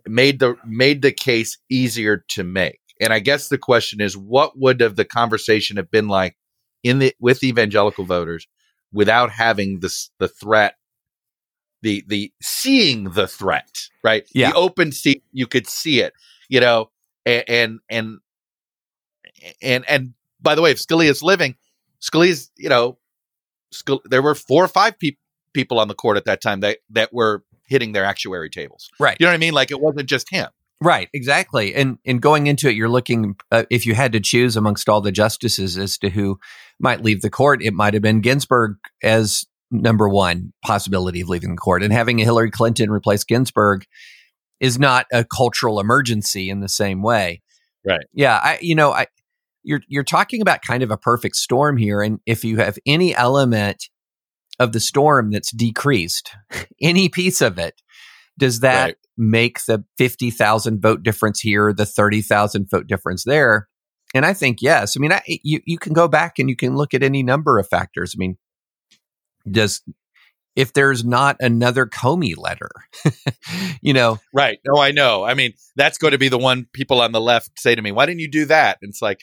made 0.06 0.40
the 0.40 0.56
made 0.66 1.00
the 1.00 1.12
case 1.12 1.58
easier 1.70 2.25
to 2.30 2.42
make. 2.42 2.80
And 3.00 3.12
I 3.12 3.20
guess 3.20 3.49
the 3.49 3.56
question 3.56 4.00
is, 4.00 4.16
what 4.16 4.58
would 4.58 4.80
have 4.80 4.96
the 4.96 5.04
conversation 5.04 5.76
have 5.76 5.92
been 5.92 6.08
like 6.08 6.37
in 6.82 6.99
the 6.99 7.14
with 7.20 7.44
evangelical 7.44 8.04
voters 8.04 8.49
without 8.92 9.30
having 9.30 9.80
this 9.80 10.10
the 10.18 10.28
threat, 10.28 10.75
the 11.82 12.04
the 12.06 12.32
seeing 12.42 13.04
the 13.10 13.26
threat, 13.26 13.76
right? 14.04 14.28
Yeah. 14.34 14.50
The 14.50 14.56
open 14.56 14.92
seat, 14.92 15.22
you 15.32 15.46
could 15.46 15.66
see 15.66 16.00
it, 16.00 16.12
you 16.49 16.60
know, 16.60 16.90
and 17.26 17.44
and, 17.49 17.78
and 17.88 18.18
and 19.62 19.84
and 19.88 20.14
by 20.40 20.54
the 20.54 20.62
way, 20.62 20.70
if 20.70 20.78
Scalia's 20.78 21.22
living, 21.22 21.56
Scalia's 22.00 22.50
you 22.56 22.68
know, 22.68 22.99
Scal- 23.72 24.02
there 24.04 24.22
were 24.22 24.34
four 24.34 24.64
or 24.64 24.68
five 24.68 24.99
pe- 24.99 25.16
people 25.54 25.78
on 25.78 25.88
the 25.88 25.94
court 25.94 26.16
at 26.16 26.25
that 26.25 26.40
time 26.40 26.60
that 26.60 26.78
that 26.90 27.12
were 27.12 27.44
hitting 27.66 27.92
their 27.92 28.04
actuary 28.04 28.50
tables. 28.50 28.90
Right. 28.99 29.16
You 29.20 29.26
know 29.26 29.30
what 29.30 29.37
I 29.37 29.38
mean? 29.38 29.54
Like 29.54 29.70
it 29.70 29.80
wasn't 29.80 30.08
just 30.08 30.28
him. 30.30 30.49
Right, 30.82 31.10
exactly. 31.12 31.75
And 31.75 31.99
and 32.06 32.22
going 32.22 32.46
into 32.46 32.68
it, 32.68 32.75
you're 32.75 32.88
looking 32.88 33.37
uh, 33.52 33.64
if 33.68 33.84
you 33.84 33.94
had 33.94 34.12
to 34.12 34.20
choose 34.20 34.56
amongst 34.56 34.88
all 34.88 35.02
the 35.02 35.12
justices 35.12 35.76
as 35.76 35.99
to 35.99 36.08
who 36.08 36.38
might 36.78 37.02
leave 37.02 37.20
the 37.20 37.28
court, 37.28 37.62
it 37.62 37.75
might 37.75 37.92
have 37.92 38.02
been 38.02 38.22
Ginsburg 38.22 38.76
as 39.02 39.44
number 39.71 40.09
one 40.09 40.53
possibility 40.65 41.21
of 41.21 41.29
leaving 41.29 41.50
the 41.50 41.57
court, 41.57 41.83
and 41.83 41.93
having 41.93 42.21
a 42.21 42.25
Hillary 42.25 42.50
Clinton 42.50 42.91
replace 42.91 43.25
Ginsburg 43.25 43.85
is 44.61 44.79
not 44.79 45.07
a 45.12 45.25
cultural 45.25 45.81
emergency 45.81 46.50
in 46.50 46.61
the 46.61 46.69
same 46.69 47.03
way. 47.03 47.43
Right. 47.87 48.05
Yeah. 48.12 48.39
I 48.43 48.59
you 48.61 48.75
know 48.75 48.93
I 48.93 49.07
you're 49.62 49.81
you're 49.89 50.05
talking 50.05 50.41
about 50.41 50.62
kind 50.62 50.83
of 50.83 50.91
a 50.91 50.97
perfect 50.97 51.37
storm 51.37 51.77
here, 51.77 52.03
and 52.03 52.21
if 52.27 52.45
you 52.45 52.59
have 52.59 52.79
any 52.87 53.15
element 53.15 53.89
of 54.59 54.73
the 54.73 54.81
storm 54.81 55.31
that's 55.31 55.53
decreased, 55.53 56.31
any 56.81 57.09
piece 57.09 57.41
of 57.41 57.59
it, 57.59 57.81
does 58.39 58.61
that 58.61 58.85
right 58.85 58.97
make 59.21 59.62
the 59.67 59.85
50,000 59.99 60.81
vote 60.81 61.03
difference 61.03 61.41
here, 61.41 61.73
the 61.75 61.85
30,000 61.85 62.69
vote 62.71 62.87
difference 62.87 63.25
there? 63.25 63.69
And 64.15 64.25
I 64.25 64.33
think 64.33 64.61
yes. 64.61 64.97
I 64.97 64.99
mean, 64.99 65.12
I, 65.12 65.23
you 65.27 65.61
you 65.67 65.79
can 65.79 65.93
go 65.93 66.09
back 66.09 66.41
and 66.41 66.49
you 66.49 66.57
can 66.57 66.77
look 66.77 66.95
at 66.95 67.03
any 67.05 67.23
number 67.23 67.59
of 67.61 67.69
factors. 67.69 68.12
I 68.17 68.19
mean, 68.19 68.39
does 69.49 69.82
if 70.56 70.73
there's 70.73 71.04
not 71.04 71.37
another 71.40 71.87
Comey 71.87 72.37
letter, 72.37 72.70
you 73.80 73.92
know? 73.92 74.18
Right. 74.35 74.59
No, 74.66 74.80
I 74.80 74.90
know. 74.90 75.23
I 75.25 75.35
mean, 75.35 75.52
that's 75.76 75.97
going 75.97 76.11
to 76.11 76.18
be 76.18 76.28
the 76.28 76.38
one 76.38 76.66
people 76.73 77.00
on 77.00 77.12
the 77.12 77.20
left 77.20 77.59
say 77.59 77.75
to 77.75 77.82
me, 77.82 77.92
"Why 77.92 78.06
didn't 78.06 78.20
you 78.20 78.30
do 78.30 78.44
that?" 78.47 78.78
And 78.82 78.90
it's 78.90 79.00
like, 79.00 79.20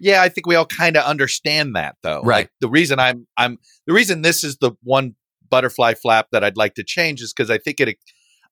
yeah, 0.00 0.22
I 0.22 0.28
think 0.28 0.46
we 0.46 0.56
all 0.56 0.66
kind 0.66 0.96
of 0.96 1.04
understand 1.04 1.76
that, 1.76 1.96
though. 2.02 2.22
Right. 2.22 2.44
Like, 2.44 2.50
the 2.60 2.68
reason 2.68 2.98
I'm 2.98 3.26
I'm 3.36 3.58
the 3.86 3.92
reason 3.92 4.22
this 4.22 4.42
is 4.42 4.56
the 4.58 4.72
one 4.82 5.14
butterfly 5.48 5.94
flap 5.94 6.28
that 6.32 6.42
I'd 6.42 6.56
like 6.56 6.74
to 6.74 6.84
change 6.84 7.20
is 7.20 7.32
because 7.32 7.50
I 7.50 7.58
think 7.58 7.78
it 7.78 7.96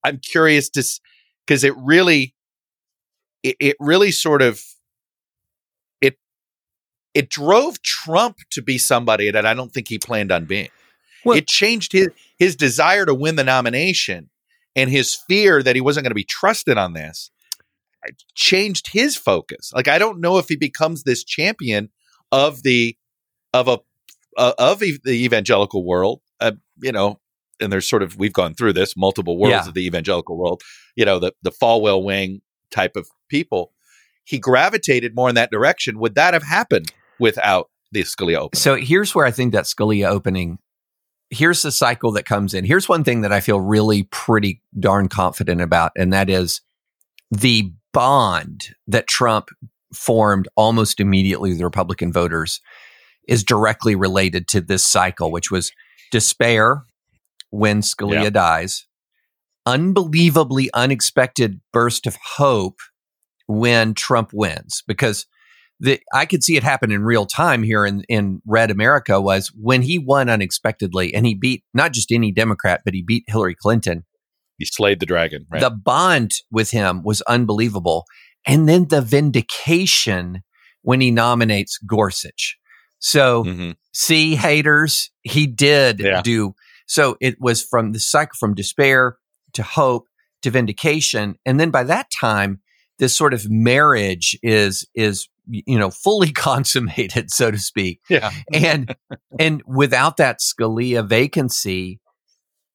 I'm 0.05 0.19
curious 0.19 0.69
to 0.71 0.85
because 1.47 1.65
it 1.65 1.75
really 1.77 2.35
it, 3.43 3.57
it 3.59 3.77
really 3.81 4.13
sort 4.13 4.43
of 4.43 4.63
it 6.01 6.19
it 7.15 7.31
drove 7.31 7.83
Trump 7.83 8.37
to 8.51 8.63
be 8.63 8.79
somebody 8.79 9.31
that 9.31 9.45
I 9.45 9.55
don't 9.55 9.73
think 9.73 9.89
he 9.89 9.99
planned 9.99 10.31
on 10.31 10.45
being. 10.45 10.69
Well, 11.25 11.37
it 11.37 11.47
changed 11.47 11.93
his 11.93 12.09
his 12.39 12.57
desire 12.57 13.07
to 13.07 13.15
win 13.15 13.37
the 13.37 13.45
nomination 13.45 14.31
and 14.77 14.91
his 14.91 15.15
fear 15.29 15.63
that 15.63 15.75
he 15.75 15.81
wasn't 15.81 16.05
going 16.05 16.11
to 16.11 16.15
be 16.15 16.25
trusted 16.25 16.79
on 16.79 16.95
this 16.95 17.31
changed 18.35 18.91
his 18.93 19.17
focus. 19.17 19.73
Like 19.75 19.89
I 19.89 19.99
don't 19.99 20.21
know 20.21 20.39
if 20.39 20.49
he 20.49 20.57
becomes 20.57 21.03
this 21.03 21.25
champion 21.25 21.91
of 22.33 22.63
the 22.63 22.97
of 23.53 23.69
a 23.69 23.79
uh, 24.37 24.53
of 24.59 24.81
the 24.81 25.01
evangelical 25.07 25.85
world. 25.85 26.21
Uh, 26.41 26.53
you 26.83 26.93
know, 26.93 27.21
and 27.61 27.73
there's 27.73 27.89
sort 27.89 28.03
of 28.03 28.17
we've 28.17 28.33
gone 28.33 28.55
through 28.55 28.73
this 28.73 28.97
multiple 28.97 29.39
worlds 29.39 29.65
yeah. 29.65 29.69
of 29.69 29.75
the 29.75 29.87
evangelical 29.87 30.39
world. 30.39 30.63
You 30.97 31.05
know, 31.05 31.19
the 31.19 31.35
the 31.43 31.53
Falwell 31.53 32.03
wing 32.03 32.41
type 32.71 32.97
of 32.97 33.09
people. 33.29 33.73
He 34.25 34.39
gravitated 34.39 35.15
more 35.15 35.29
in 35.29 35.35
that 35.35 35.51
direction. 35.51 35.99
Would 35.99 36.15
that 36.15 36.35
have 36.35 36.45
happened 36.45 36.93
without 37.19 37.69
the 37.91 38.03
Scalia 38.03 38.37
opening? 38.37 38.61
So 38.61 38.77
here's 38.77 39.15
where 39.15 39.27
I 39.27 39.31
think 39.31 39.53
that 39.53 39.65
Scalia 39.65 40.09
opening. 40.09 40.59
Here's 41.31 41.63
the 41.63 41.73
cycle 41.73 42.13
that 42.13 42.25
comes 42.25 42.55
in. 42.55 42.65
Here's 42.65 42.89
one 42.89 43.05
thing 43.05 43.21
that 43.21 43.33
I 43.33 43.41
feel 43.41 43.61
really 43.61 44.05
pretty 44.05 44.63
darn 44.79 45.09
confident 45.09 45.61
about, 45.61 45.93
and 45.97 46.13
that 46.13 46.29
is 46.29 46.61
the 47.31 47.73
bond 47.93 48.75
that 48.87 49.07
Trump 49.07 49.49
formed 49.95 50.49
almost 50.57 51.01
immediately 51.01 51.51
with 51.51 51.59
the 51.59 51.65
Republican 51.65 52.13
voters 52.13 52.61
is 53.29 53.45
directly 53.45 53.95
related 53.95 54.49
to 54.49 54.61
this 54.61 54.85
cycle, 54.85 55.31
which 55.31 55.51
was 55.51 55.73
despair 56.11 56.85
when 57.51 57.81
Scalia 57.81 58.33
dies, 58.33 58.87
unbelievably 59.67 60.71
unexpected 60.75 61.61
burst 61.73 62.07
of 62.07 62.17
hope 62.37 62.81
when 63.47 63.95
Trump 63.95 64.31
wins 64.33 64.83
because 64.87 65.27
the, 65.81 66.01
I 66.13 66.27
could 66.27 66.45
see 66.45 66.57
it 66.57 66.63
happen 66.63 66.93
in 66.93 67.03
real 67.03 67.27
time 67.27 67.63
here 67.63 67.87
in, 67.87 68.05
in 68.09 68.43
Red 68.47 68.71
America 68.71 69.21
was 69.21 69.51
when 69.59 69.83
he 69.83 69.99
won 69.99 70.29
unexpectedly 70.29 71.15
and 71.15 71.27
he 71.27 71.35
beat 71.35 71.65
not 71.75 71.93
just 71.93 72.13
any 72.13 72.31
Democrat, 72.31 72.83
but 72.85 72.95
he 72.95 73.03
beat 73.03 73.25
Hillary 73.27 73.57
Clinton. 73.61 74.05
He 74.59 74.67
slayed 74.67 75.01
the 75.01 75.07
dragon. 75.07 75.47
Right? 75.51 75.61
The 75.61 75.71
bond 75.71 76.33
with 76.51 76.71
him 76.71 77.03
was 77.03 77.23
unbelievable. 77.23 78.05
And 78.47 78.69
then 78.69 78.89
the 78.89 79.01
vindication 79.01 80.43
when 80.83 81.01
he 81.01 81.11
nominates 81.11 81.79
Gorsuch. 81.79 82.59
So, 82.99 83.45
mm-hmm. 83.45 83.71
see, 83.95 84.37
haters, 84.37 85.11
he 85.23 85.47
did 85.47 86.01
yeah. 86.01 86.21
do 86.21 86.55
so 86.91 87.17
it 87.21 87.37
was 87.41 87.63
from 87.63 87.93
the 87.93 88.01
cycle 88.01 88.35
from 88.37 88.53
despair 88.53 89.17
to 89.53 89.63
hope 89.63 90.09
to 90.43 90.51
vindication. 90.51 91.37
And 91.47 91.61
then 91.61 91.71
by 91.71 91.85
that 91.85 92.09
time, 92.11 92.63
this 92.99 93.17
sort 93.17 93.33
of 93.33 93.49
marriage 93.49 94.37
is 94.43 94.85
is 94.93 95.29
you 95.49 95.79
know 95.79 95.91
fully 95.91 96.33
consummated 96.33 97.31
so 97.31 97.51
to 97.51 97.59
speak. 97.59 98.01
Yeah. 98.09 98.31
And 98.53 98.95
and 99.39 99.63
without 99.67 100.17
that 100.19 100.41
scalia 100.41 101.07
vacancy 101.07 102.01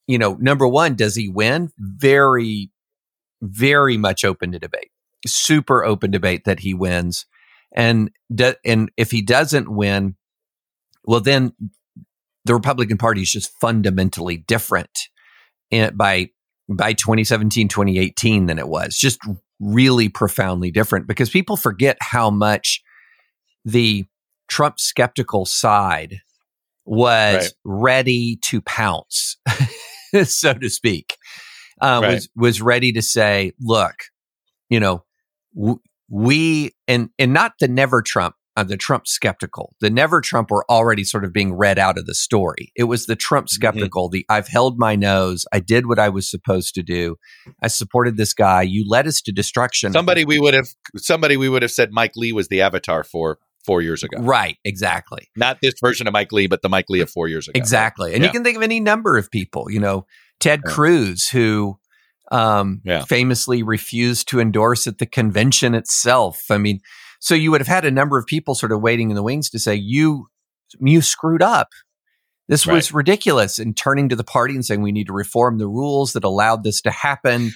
you 0.08 0.18
know 0.18 0.36
number 0.40 0.68
one 0.68 0.96
does 0.96 1.16
he 1.16 1.30
win? 1.30 1.72
Very 1.78 2.72
very 3.42 3.98
much 3.98 4.24
open 4.24 4.52
to 4.52 4.60
debate. 4.60 4.92
Super 5.26 5.84
open 5.84 6.12
debate 6.12 6.46
that 6.46 6.60
he 6.62 6.74
wins. 6.74 7.26
And 7.76 8.12
do, 8.34 8.54
and 8.64 8.90
if 8.96 9.12
he 9.12 9.22
doesn't 9.22 9.70
win 9.70 10.16
well 11.04 11.22
then 11.22 11.54
the 12.46 12.54
Republican 12.54 12.98
Party 12.98 13.22
is 13.22 13.32
just 13.32 13.52
fundamentally 13.60 14.38
different 14.38 15.10
in, 15.72 15.96
by 15.96 16.30
by 16.70 16.94
2017 16.94 17.68
2018 17.68 18.46
than 18.46 18.58
it 18.58 18.68
was. 18.68 18.98
Just 18.98 19.20
really 19.60 20.10
profoundly 20.10 20.72
different 20.72 21.08
because 21.08 21.30
people 21.30 21.58
forget 21.58 21.98
how 22.02 22.30
much 22.30 22.82
the 23.64 24.06
Trump 24.48 24.80
skeptical 24.80 25.46
side 25.46 26.20
was 26.86 27.36
right. 27.36 27.52
ready 27.64 28.38
to 28.44 28.62
pounce 28.62 29.38
so 30.24 30.54
to 30.54 30.70
speak 30.70 31.18
uh, 31.82 32.00
right. 32.02 32.14
was 32.14 32.30
was 32.36 32.62
ready 32.62 32.92
to 32.92 33.02
say 33.02 33.52
look 33.60 33.96
you 34.70 34.80
know 34.80 35.04
w- 35.56 35.80
we 36.10 36.72
and 36.88 37.10
and 37.18 37.34
not 37.34 37.54
the 37.60 37.68
never 37.68 38.04
Trump 38.04 38.36
uh, 38.56 38.64
the 38.64 38.78
Trump 38.78 39.08
skeptical. 39.08 39.76
The 39.80 39.90
never 39.90 40.22
Trump 40.22 40.52
were 40.52 40.66
already 40.70 41.04
sort 41.04 41.26
of 41.26 41.34
being 41.34 41.54
read 41.54 41.78
out 41.78 41.98
of 41.98 42.06
the 42.06 42.16
story. 42.16 42.72
It 42.76 42.86
was 42.86 43.06
the 43.06 43.16
Trump 43.16 43.48
mm-hmm. 43.48 43.56
skeptical, 43.56 44.08
mm-hmm. 44.08 44.14
the 44.14 44.26
I've 44.30 44.48
held 44.48 44.78
my 44.78 44.96
nose, 44.96 45.46
I 45.52 45.60
did 45.60 45.88
what 45.88 46.00
I 46.00 46.10
was 46.10 46.30
supposed 46.30 46.76
to 46.76 46.84
do. 46.84 47.18
I 47.62 47.68
supported 47.68 48.18
this 48.18 48.34
guy. 48.34 48.62
You 48.62 48.86
led 48.88 49.08
us 49.08 49.22
to 49.22 49.32
destruction. 49.32 49.92
Somebody 49.92 50.26
we 50.26 50.40
would 50.40 50.54
have 50.54 50.68
somebody 50.98 51.38
we 51.38 51.50
would 51.50 51.62
have 51.62 51.72
said 51.72 51.92
Mike 51.92 52.16
Lee 52.16 52.32
was 52.32 52.48
the 52.48 52.62
avatar 52.62 53.04
for 53.04 53.40
four 53.66 53.82
years 53.82 54.04
ago. 54.04 54.18
Right, 54.20 54.58
exactly. 54.64 55.30
Not 55.36 55.58
this 55.62 55.74
version 55.82 56.08
of 56.08 56.14
Mike 56.14 56.32
Lee, 56.32 56.48
but 56.48 56.62
the 56.62 56.70
Mike 56.70 56.90
Lee 56.90 57.02
of 57.02 57.10
four 57.10 57.28
years 57.28 57.48
ago. 57.48 57.58
Exactly. 57.58 58.14
And 58.14 58.22
yeah. 58.22 58.28
you 58.28 58.32
can 58.32 58.44
think 58.44 58.58
of 58.58 58.64
any 58.64 58.80
number 58.80 59.18
of 59.18 59.32
people, 59.32 59.72
you 59.72 59.80
know, 59.80 60.06
Ted 60.40 60.62
yeah. 60.66 60.72
Cruz, 60.72 61.30
who 61.30 61.80
um, 62.32 62.82
yeah. 62.84 63.04
famously 63.06 63.64
refused 63.64 64.28
to 64.30 64.40
endorse 64.40 64.88
at 64.88 65.00
the 65.00 65.06
convention 65.06 65.74
itself. 65.74 66.46
I 66.50 66.58
mean, 66.58 66.80
so 67.20 67.36
you 67.36 67.52
would 67.52 67.62
have 67.62 67.68
had 67.68 67.86
a 67.86 67.92
number 67.92 68.18
of 68.18 68.26
people 68.26 68.56
sort 68.56 68.72
of 68.72 68.82
waiting 68.82 69.10
in 69.10 69.16
the 69.16 69.24
wings 69.24 69.50
to 69.52 69.60
say, 69.60 69.76
you, 69.76 70.28
you 70.80 71.02
screwed 71.02 71.42
up. 71.42 71.70
This 72.48 72.68
right. 72.68 72.76
was 72.76 72.94
ridiculous. 72.94 73.60
And 73.60 73.76
turning 73.76 74.10
to 74.10 74.16
the 74.16 74.24
party 74.24 74.54
and 74.54 74.66
saying, 74.66 74.82
we 74.82 74.92
need 74.92 75.08
to 75.08 75.14
reform 75.14 75.58
the 75.58 75.68
rules 75.68 76.14
that 76.14 76.24
allowed 76.24 76.64
this 76.64 76.82
to 76.82 76.92
happen. 76.92 77.52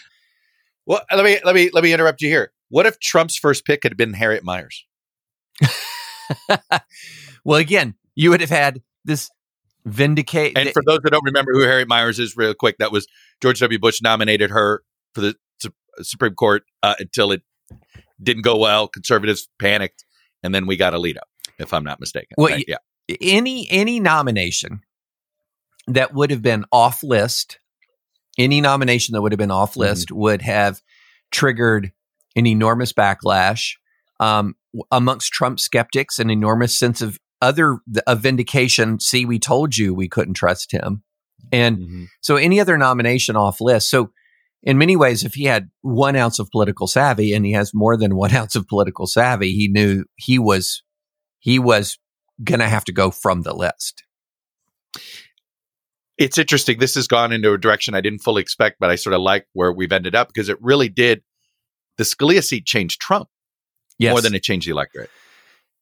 Well, 0.86 1.01
let 1.13 1.24
me, 1.24 1.39
let 1.44 1.56
me, 1.56 1.70
let 1.74 1.84
me 1.84 1.94
interrupt 1.94 2.22
you 2.22 2.30
here. 2.30 2.51
What 2.70 2.86
if 2.86 3.00
Trump's 3.00 3.38
first 3.38 3.66
pick 3.66 3.84
had 3.84 3.98
been 3.98 4.13
Harriet 4.13 4.44
Miers? 4.44 4.86
well, 7.44 7.60
again, 7.60 7.96
you 8.16 8.30
would 8.30 8.42
have 8.42 8.50
had 8.50 8.82
this 9.06 9.30
vindicate. 9.86 10.58
And 10.58 10.70
for 10.70 10.84
those 10.86 11.00
that 11.04 11.12
don't 11.12 11.25
remember 11.25 11.54
who 11.54 11.62
Harriet 11.62 11.88
Miers 11.88 12.20
is, 12.20 12.36
real 12.36 12.54
quick, 12.54 12.78
that 12.80 12.92
was 12.92 13.08
George 13.42 13.60
W. 13.60 13.80
Bush 13.80 14.01
nominated 14.01 14.51
her 14.51 14.84
for 15.13 15.22
the 15.22 15.36
Supreme 16.01 16.36
Court 16.36 16.63
uh, 16.84 16.96
until 17.00 17.32
it 17.32 17.42
didn't 18.21 18.43
go 18.43 18.57
well. 18.57 18.88
Conservatives 18.88 19.47
panicked, 19.59 20.05
and 20.43 20.53
then 20.53 20.67
we 20.67 20.77
got 20.77 20.93
Alito, 20.93 21.19
if 21.57 21.73
I'm 21.73 21.83
not 21.83 21.99
mistaken. 21.99 22.35
Well, 22.38 22.53
right? 22.53 22.65
yeah. 22.67 22.77
Any 23.21 23.67
any 23.69 23.99
nomination 23.99 24.81
that 25.88 26.13
would 26.13 26.29
have 26.31 26.41
been 26.41 26.65
off 26.71 27.03
list, 27.03 27.59
any 28.38 28.61
nomination 28.61 29.13
that 29.13 29.21
would 29.21 29.31
have 29.31 29.39
been 29.39 29.51
off 29.51 29.71
mm-hmm. 29.71 29.81
list 29.81 30.09
mm-hmm. 30.09 30.19
would 30.19 30.41
have 30.41 30.81
triggered 31.31 31.91
an 32.35 32.45
enormous 32.45 32.93
backlash 32.93 33.73
um, 34.19 34.55
amongst 34.91 35.31
Trump 35.31 35.59
skeptics, 35.59 36.19
an 36.19 36.29
enormous 36.29 36.77
sense 36.77 37.01
of 37.01 37.17
other 37.41 37.79
of 38.05 38.19
vindication. 38.19 38.99
See, 38.99 39.25
we 39.25 39.39
told 39.39 39.77
you 39.77 39.93
we 39.93 40.07
couldn't 40.07 40.35
trust 40.35 40.71
him, 40.71 41.03
and 41.51 41.77
mm-hmm. 41.77 42.03
so 42.21 42.35
any 42.35 42.59
other 42.59 42.77
nomination 42.77 43.35
off 43.35 43.59
list. 43.59 43.89
So 43.89 44.11
in 44.63 44.78
many 44.78 44.96
ways, 44.96 45.24
if 45.24 45.34
he 45.36 45.46
had 45.46 45.70
one 45.82 46.16
ounce 46.16 46.39
of 46.39 46.50
political 46.51 46.88
savvy 46.88 47.34
and 47.34 47.46
he 47.46 47.54
has 47.54 47.72
more 47.74 47.98
than 47.98 48.16
one 48.16 48.34
ounce 48.36 48.56
of 48.56 48.68
political 48.68 49.08
savvy, 49.08 49.54
he 49.54 49.68
knew 49.68 50.06
he 50.16 50.39
was 50.39 50.84
he 51.39 51.60
was 51.60 51.98
going 52.44 52.60
to 52.60 52.68
have 52.68 52.84
to 52.86 52.92
go 52.92 53.12
from 53.12 53.42
the 53.42 53.54
list. 53.54 54.04
It's 56.18 56.38
interesting. 56.38 56.80
This 56.80 56.96
has 56.96 57.08
gone 57.08 57.32
into 57.32 57.54
a 57.54 57.58
direction 57.58 57.94
I 57.94 58.01
didn't 58.01 58.20
fully 58.20 58.42
expect, 58.42 58.78
but 58.80 58.89
I 58.89 58.96
sort 58.96 59.13
of 59.13 59.22
like 59.22 59.48
where 59.54 59.72
we've 59.72 59.92
ended 59.92 60.16
up 60.16 60.28
because 60.28 60.50
it 60.50 60.58
really 60.62 60.89
did 60.89 61.24
the 61.98 62.04
Scalia 62.04 62.44
seat 62.44 62.66
changed 62.66 63.00
Trump 63.00 63.30
yes. 63.98 64.12
more 64.12 64.22
than 64.22 64.36
it 64.36 64.44
changed 64.44 64.68
the 64.68 64.72
electorate. 64.72 65.10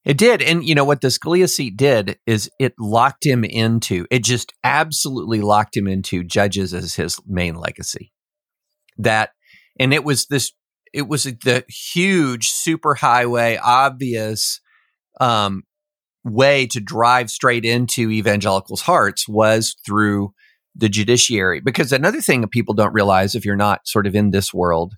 It 0.06 0.18
did. 0.18 0.42
And 0.42 0.64
you 0.64 0.76
know 0.76 0.86
what 0.86 1.02
the 1.02 1.10
Scalia 1.10 1.50
seat 1.50 1.76
did 1.76 2.18
is 2.26 2.50
it 2.60 2.74
locked 2.80 3.26
him 3.26 3.44
into, 3.44 4.06
it 4.12 4.24
just 4.24 4.54
absolutely 4.64 5.42
locked 5.42 5.76
him 5.76 5.88
into 5.88 6.24
judges 6.24 6.74
as 6.74 6.96
his 6.96 7.20
main 7.26 7.56
legacy. 7.56 8.12
That, 8.98 9.32
and 9.80 9.94
it 9.94 10.04
was 10.04 10.26
this, 10.28 10.52
it 10.94 11.08
was 11.08 11.24
the 11.24 11.64
huge 11.68 12.52
superhighway, 12.52 13.60
obvious 13.64 14.60
um, 15.20 15.64
way 16.24 16.68
to 16.68 16.80
drive 16.80 17.30
straight 17.30 17.66
into 17.66 18.10
evangelicals' 18.10 18.82
hearts 18.82 19.28
was 19.28 19.76
through 19.86 20.34
the 20.76 20.90
judiciary. 20.90 21.60
Because 21.60 21.92
another 21.92 22.22
thing 22.22 22.42
that 22.42 22.52
people 22.52 22.74
don't 22.74 22.94
realize 22.94 23.36
if 23.36 23.46
you're 23.46 23.56
not 23.56 23.88
sort 23.88 24.08
of 24.08 24.16
in 24.16 24.32
this 24.32 24.54
world 24.54 24.94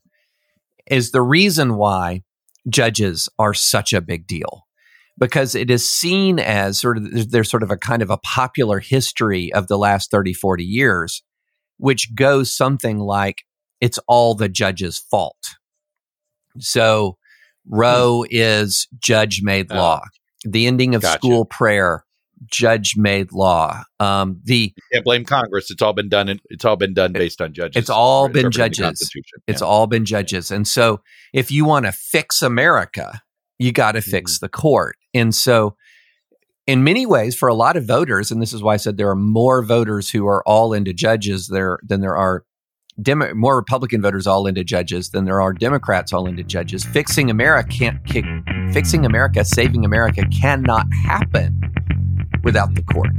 is 0.90 1.12
the 1.12 1.22
reason 1.22 1.76
why 1.76 2.24
judges 2.68 3.30
are 3.38 3.54
such 3.54 3.94
a 3.94 4.02
big 4.02 4.28
deal 4.28 4.66
because 5.18 5.54
it 5.54 5.70
is 5.70 5.90
seen 5.90 6.40
as 6.40 6.80
sort 6.80 6.98
of 6.98 7.32
there's 7.32 7.50
sort 7.50 7.64
of 7.64 7.72
a 7.72 7.78
kind 7.78 8.02
of 8.02 8.10
a 8.10 8.18
popular 8.18 8.80
history 8.80 9.52
of 9.54 9.68
the 9.68 9.78
last 9.78 10.12
30 10.12 10.34
40 10.34 10.64
years 10.64 11.24
which 11.78 12.16
goes 12.16 12.56
something 12.56 13.00
like 13.00 13.44
it's 13.82 14.00
all 14.08 14.36
the 14.36 14.50
judge's 14.50 14.98
fault 14.98 15.56
so 16.58 17.18
roe 17.68 18.24
hmm. 18.24 18.28
is 18.32 18.88
judge 19.00 19.42
made 19.44 19.68
oh. 19.72 19.76
law 19.76 20.02
the 20.44 20.68
ending 20.68 20.96
of 20.96 21.02
gotcha. 21.02 21.18
school 21.18 21.46
prayer 21.46 22.06
judge 22.46 22.96
made 22.96 23.34
law 23.34 23.84
um, 24.00 24.40
the 24.46 24.74
you 24.76 24.84
can't 24.94 25.04
blame 25.04 25.26
congress 25.26 25.70
it's 25.70 25.82
all 25.82 25.92
been 25.92 26.08
done 26.08 26.30
in, 26.30 26.40
it's 26.50 26.64
all 26.64 26.78
been 26.78 26.94
done 26.94 27.12
based 27.12 27.42
on 27.42 27.54
judges 27.54 27.76
it's 27.76 27.90
all 27.90 28.30
been 28.30 28.50
judges 28.50 29.12
it's 29.46 29.62
yeah. 29.62 29.68
all 29.68 29.88
been 29.88 30.06
judges 30.06 30.50
and 30.50 30.66
so 30.66 31.02
if 31.34 31.52
you 31.52 31.66
want 31.66 31.86
to 31.86 31.92
fix 31.92 32.42
america 32.42 33.22
you 33.60 33.74
got 33.74 33.92
to 33.92 34.02
fix 34.02 34.36
mm-hmm. 34.36 34.46
the 34.46 34.50
court. 34.50 34.96
And 35.14 35.36
so, 35.36 35.76
in 36.66 36.84
many 36.84 37.06
ways, 37.06 37.36
for 37.36 37.50
a 37.50 37.54
lot 37.54 37.78
of 37.78 37.86
voters, 37.86 38.32
and 38.32 38.42
this 38.42 38.54
is 38.54 38.64
why 38.64 38.76
I 38.76 38.78
said 38.78 38.98
there 38.98 39.10
are 39.10 39.16
more 39.16 39.64
voters 39.64 40.10
who 40.10 40.28
are 40.28 40.48
all 40.48 40.74
into 40.74 40.94
judges 40.94 41.48
there 41.48 41.78
than 41.84 42.02
there 42.02 42.16
are 42.16 42.46
Demo- 43.02 43.34
more 43.34 43.56
Republican 43.56 44.02
voters 44.02 44.28
all 44.28 44.48
into 44.48 44.64
judges 44.64 45.10
than 45.10 45.26
there 45.26 45.42
are 45.42 45.54
Democrats 45.54 46.14
all 46.14 46.28
into 46.28 46.44
judges. 46.44 46.86
Fixing 46.86 47.30
America 47.30 47.70
can't 47.70 48.06
kick, 48.06 48.26
fixing 48.72 49.06
America, 49.06 49.46
saving 49.46 49.86
America 49.86 50.24
cannot 50.28 50.88
happen 51.04 51.60
without 52.44 52.76
the 52.76 52.84
court. 52.84 53.12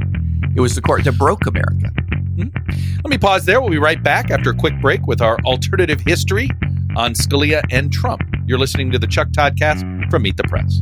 It 0.55 0.61
was 0.61 0.75
the 0.75 0.81
court 0.81 1.03
that 1.05 1.17
broke 1.17 1.45
America. 1.45 1.91
Mm-hmm. 2.35 2.97
Let 3.03 3.09
me 3.09 3.17
pause 3.17 3.45
there. 3.45 3.61
We'll 3.61 3.69
be 3.69 3.77
right 3.77 4.01
back 4.01 4.31
after 4.31 4.51
a 4.51 4.55
quick 4.55 4.79
break 4.81 5.05
with 5.07 5.21
our 5.21 5.37
alternative 5.45 6.01
history 6.01 6.49
on 6.95 7.13
Scalia 7.13 7.61
and 7.71 7.91
Trump. 7.91 8.21
You're 8.45 8.59
listening 8.59 8.91
to 8.91 8.99
the 8.99 9.07
Chuck 9.07 9.29
Toddcast 9.29 10.09
from 10.09 10.23
Meet 10.23 10.37
the 10.37 10.43
Press. 10.43 10.81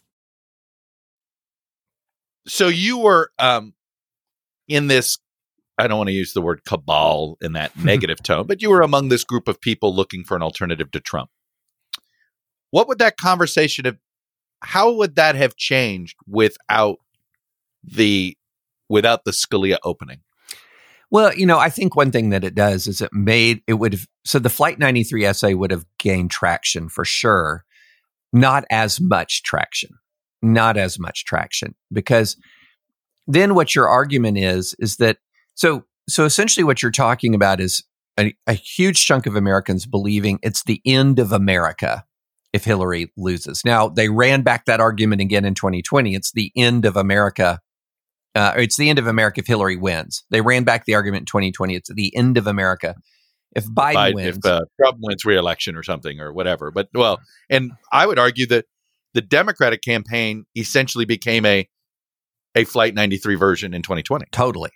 So 2.47 2.67
you 2.67 2.97
were 2.97 3.31
um, 3.39 3.73
in 4.67 4.87
this, 4.87 5.19
I 5.77 5.87
don't 5.87 5.97
want 5.97 6.09
to 6.09 6.13
use 6.13 6.33
the 6.33 6.41
word 6.41 6.63
cabal 6.65 7.37
in 7.41 7.53
that 7.53 7.77
negative 7.83 8.21
tone, 8.23 8.47
but 8.47 8.61
you 8.61 8.69
were 8.69 8.81
among 8.81 9.09
this 9.09 9.23
group 9.23 9.47
of 9.47 9.61
people 9.61 9.95
looking 9.95 10.23
for 10.23 10.35
an 10.35 10.43
alternative 10.43 10.91
to 10.91 10.99
Trump. 10.99 11.29
What 12.71 12.87
would 12.87 12.99
that 12.99 13.17
conversation 13.17 13.85
have, 13.85 13.97
how 14.61 14.93
would 14.93 15.15
that 15.15 15.35
have 15.35 15.55
changed 15.55 16.15
without 16.27 16.97
the, 17.83 18.37
without 18.87 19.25
the 19.25 19.31
Scalia 19.31 19.77
opening? 19.83 20.21
Well, 21.11 21.33
you 21.35 21.45
know, 21.45 21.59
I 21.59 21.69
think 21.69 21.95
one 21.95 22.11
thing 22.11 22.29
that 22.29 22.45
it 22.45 22.55
does 22.55 22.87
is 22.87 23.01
it 23.01 23.11
made 23.11 23.61
it 23.67 23.73
would 23.73 23.91
have 23.93 24.07
so 24.23 24.39
the 24.39 24.49
Flight 24.49 24.79
93 24.79 25.25
essay 25.25 25.53
would 25.53 25.71
have 25.71 25.85
gained 25.99 26.31
traction 26.31 26.87
for 26.87 27.03
sure, 27.03 27.65
not 28.31 28.63
as 28.71 29.01
much 29.01 29.43
traction, 29.43 29.89
not 30.41 30.77
as 30.77 30.99
much 30.99 31.25
traction 31.25 31.75
because 31.91 32.37
then 33.27 33.55
what 33.55 33.75
your 33.75 33.87
argument 33.87 34.37
is 34.37 34.75
is 34.79 34.97
that 34.97 35.17
so 35.53 35.83
so 36.09 36.25
essentially 36.25 36.63
what 36.63 36.81
you're 36.81 36.91
talking 36.91 37.35
about 37.35 37.61
is 37.61 37.83
a, 38.19 38.35
a 38.47 38.53
huge 38.53 39.05
chunk 39.05 39.25
of 39.25 39.35
Americans 39.35 39.85
believing 39.85 40.39
it's 40.41 40.63
the 40.63 40.81
end 40.85 41.19
of 41.19 41.31
America 41.31 42.03
if 42.53 42.65
Hillary 42.65 43.11
loses. 43.15 43.63
Now, 43.63 43.87
they 43.87 44.09
ran 44.09 44.41
back 44.41 44.65
that 44.65 44.81
argument 44.81 45.21
again 45.21 45.45
in 45.45 45.53
2020. 45.53 46.15
It's 46.15 46.33
the 46.33 46.51
end 46.55 46.85
of 46.85 46.97
America 46.97 47.59
uh, 48.33 48.53
it's 48.57 48.77
the 48.77 48.89
end 48.89 48.97
of 48.97 49.07
America 49.07 49.41
if 49.41 49.47
Hillary 49.47 49.75
wins. 49.75 50.23
They 50.29 50.41
ran 50.41 50.63
back 50.63 50.85
the 50.85 50.95
argument 50.95 51.23
in 51.23 51.25
2020. 51.25 51.75
It's 51.75 51.93
the 51.93 52.15
end 52.15 52.37
of 52.37 52.47
America 52.47 52.95
if 53.53 53.65
Biden, 53.65 53.95
Biden 53.95 54.15
wins. 54.15 54.37
If 54.37 54.45
uh, 54.45 54.61
Trump 54.79 54.97
wins 55.01 55.25
re-election 55.25 55.75
or 55.75 55.83
something 55.83 56.19
or 56.21 56.31
whatever. 56.31 56.71
But 56.71 56.87
well, 56.93 57.19
and 57.49 57.71
I 57.91 58.07
would 58.07 58.19
argue 58.19 58.47
that 58.47 58.65
the 59.13 59.21
Democratic 59.21 59.81
campaign 59.81 60.45
essentially 60.55 61.05
became 61.05 61.45
a 61.45 61.67
a 62.53 62.65
Flight 62.65 62.93
93 62.93 63.35
version 63.35 63.73
in 63.73 63.81
2020. 63.81 64.25
Totally. 64.31 64.71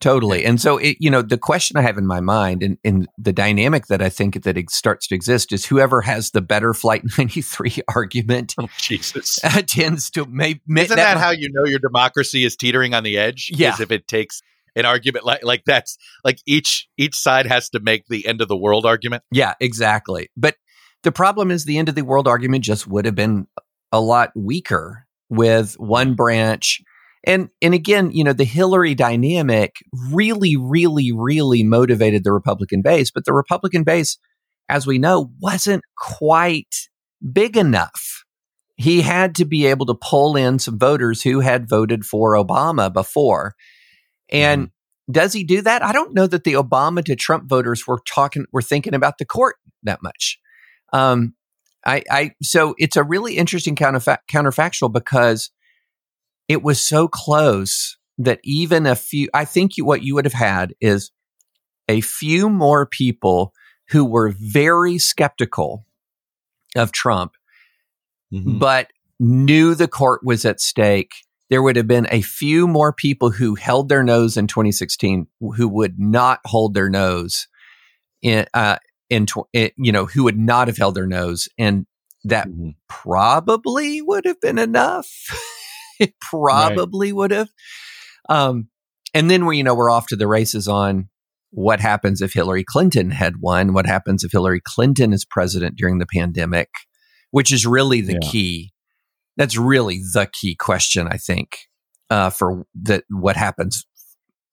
Totally. 0.00 0.44
And 0.44 0.60
so, 0.60 0.78
it, 0.78 0.96
you 0.98 1.08
know, 1.08 1.22
the 1.22 1.38
question 1.38 1.76
I 1.76 1.82
have 1.82 1.96
in 1.96 2.06
my 2.06 2.20
mind 2.20 2.62
and, 2.62 2.78
and 2.84 3.08
the 3.16 3.32
dynamic 3.32 3.86
that 3.86 4.02
I 4.02 4.08
think 4.08 4.42
that 4.42 4.58
it 4.58 4.70
starts 4.70 5.06
to 5.06 5.14
exist 5.14 5.52
is 5.52 5.64
whoever 5.64 6.00
has 6.00 6.32
the 6.32 6.42
better 6.42 6.74
Flight 6.74 7.04
93 7.18 7.76
argument 7.88 8.54
oh, 8.58 8.68
Jesus. 8.78 9.38
Uh, 9.44 9.62
tends 9.62 10.10
to 10.10 10.26
make. 10.26 10.60
Isn't 10.68 10.88
that, 10.88 10.96
that 10.96 11.16
how 11.16 11.30
you 11.30 11.48
know 11.52 11.64
your 11.64 11.78
democracy 11.78 12.44
is 12.44 12.56
teetering 12.56 12.92
on 12.92 13.04
the 13.04 13.16
edge? 13.16 13.50
Yeah. 13.54 13.74
Is 13.74 13.80
if 13.80 13.92
it 13.92 14.08
takes 14.08 14.42
an 14.76 14.84
argument 14.84 15.24
like 15.24 15.44
like 15.44 15.62
that's 15.64 15.96
like 16.24 16.38
each 16.46 16.88
each 16.96 17.14
side 17.14 17.46
has 17.46 17.70
to 17.70 17.80
make 17.80 18.06
the 18.08 18.26
end 18.26 18.40
of 18.40 18.48
the 18.48 18.56
world 18.56 18.84
argument. 18.84 19.22
Yeah, 19.30 19.54
exactly. 19.60 20.30
But 20.36 20.56
the 21.02 21.12
problem 21.12 21.50
is 21.50 21.64
the 21.64 21.78
end 21.78 21.88
of 21.88 21.94
the 21.94 22.02
world 22.02 22.26
argument 22.26 22.64
just 22.64 22.86
would 22.86 23.04
have 23.04 23.14
been 23.14 23.46
a 23.94 24.00
lot 24.00 24.30
weaker 24.34 25.06
with 25.30 25.74
one 25.78 26.14
branch 26.14 26.82
and 27.26 27.48
and 27.62 27.74
again, 27.74 28.10
you 28.12 28.22
know, 28.22 28.32
the 28.32 28.44
Hillary 28.44 28.94
dynamic 28.94 29.76
really, 30.10 30.56
really, 30.56 31.10
really 31.12 31.62
motivated 31.62 32.22
the 32.22 32.32
Republican 32.32 32.82
base, 32.82 33.10
but 33.10 33.24
the 33.24 33.32
Republican 33.32 33.82
base, 33.82 34.18
as 34.68 34.86
we 34.86 34.98
know, 34.98 35.30
wasn't 35.40 35.82
quite 35.96 36.88
big 37.32 37.56
enough. 37.56 38.24
He 38.76 39.00
had 39.00 39.34
to 39.36 39.44
be 39.44 39.66
able 39.66 39.86
to 39.86 39.94
pull 39.94 40.36
in 40.36 40.58
some 40.58 40.78
voters 40.78 41.22
who 41.22 41.40
had 41.40 41.68
voted 41.68 42.04
for 42.04 42.34
Obama 42.34 42.92
before. 42.92 43.54
And 44.30 44.64
mm-hmm. 44.64 45.12
does 45.12 45.32
he 45.32 45.44
do 45.44 45.62
that? 45.62 45.82
I 45.82 45.92
don't 45.92 46.12
know 46.12 46.26
that 46.26 46.44
the 46.44 46.54
Obama 46.54 47.02
to 47.04 47.16
Trump 47.16 47.48
voters 47.48 47.86
were 47.86 48.00
talking 48.06 48.44
were 48.52 48.62
thinking 48.62 48.94
about 48.94 49.18
the 49.18 49.24
court 49.24 49.56
that 49.84 50.02
much. 50.02 50.38
Um, 50.92 51.34
I, 51.86 52.02
I 52.10 52.30
so 52.42 52.74
it's 52.78 52.96
a 52.96 53.02
really 53.02 53.36
interesting 53.36 53.76
counterfa- 53.76 54.18
counterfactual 54.30 54.92
because 54.92 55.50
it 56.48 56.62
was 56.62 56.80
so 56.80 57.08
close 57.08 57.96
that 58.18 58.40
even 58.44 58.86
a 58.86 58.94
few, 58.94 59.28
I 59.34 59.44
think 59.44 59.76
you, 59.76 59.84
what 59.84 60.02
you 60.02 60.14
would 60.14 60.24
have 60.24 60.34
had 60.34 60.74
is 60.80 61.10
a 61.88 62.00
few 62.00 62.48
more 62.48 62.86
people 62.86 63.52
who 63.90 64.04
were 64.04 64.34
very 64.38 64.98
skeptical 64.98 65.84
of 66.76 66.92
Trump, 66.92 67.32
mm-hmm. 68.32 68.58
but 68.58 68.88
knew 69.20 69.74
the 69.74 69.88
court 69.88 70.20
was 70.24 70.44
at 70.44 70.60
stake. 70.60 71.12
there 71.50 71.62
would 71.62 71.76
have 71.76 71.86
been 71.86 72.06
a 72.10 72.22
few 72.22 72.66
more 72.66 72.92
people 72.92 73.30
who 73.30 73.54
held 73.54 73.88
their 73.88 74.02
nose 74.02 74.36
in 74.36 74.46
2016 74.46 75.26
who 75.40 75.68
would 75.68 75.98
not 75.98 76.40
hold 76.46 76.74
their 76.74 76.88
nose 76.88 77.46
in, 78.22 78.46
uh, 78.54 78.76
in, 79.10 79.26
tw- 79.26 79.48
in 79.52 79.70
you 79.76 79.92
know, 79.92 80.06
who 80.06 80.24
would 80.24 80.38
not 80.38 80.68
have 80.68 80.76
held 80.76 80.94
their 80.94 81.06
nose. 81.06 81.48
And 81.58 81.86
that 82.24 82.48
Mm-hmm. 82.48 82.70
probably 82.88 84.00
would 84.00 84.24
have 84.24 84.40
been 84.40 84.58
enough. 84.58 85.08
it 86.00 86.14
probably 86.20 87.12
would 87.12 87.30
have. 87.30 87.48
Um, 88.28 88.68
and 89.12 89.30
then 89.30 89.44
we, 89.46 89.58
you 89.58 89.62
know, 89.62 89.74
we're 89.74 89.90
off 89.90 90.06
to 90.08 90.16
the 90.16 90.26
races 90.26 90.66
on 90.66 91.08
what 91.50 91.80
happens 91.80 92.20
if 92.22 92.32
Hillary 92.32 92.64
Clinton 92.64 93.10
had 93.10 93.34
won, 93.40 93.74
what 93.74 93.86
happens 93.86 94.24
if 94.24 94.32
Hillary 94.32 94.60
Clinton 94.66 95.12
is 95.12 95.24
president 95.24 95.76
during 95.76 95.98
the 95.98 96.06
pandemic, 96.06 96.68
which 97.30 97.52
is 97.52 97.66
really 97.66 98.00
the 98.00 98.18
Yeah. 98.22 98.30
key. 98.30 98.72
That's 99.36 99.56
really 99.56 100.00
the 100.14 100.28
key 100.32 100.56
question, 100.56 101.06
I 101.08 101.16
think, 101.18 101.58
uh, 102.10 102.30
for 102.30 102.64
that. 102.82 103.04
What 103.10 103.36
happens 103.36 103.86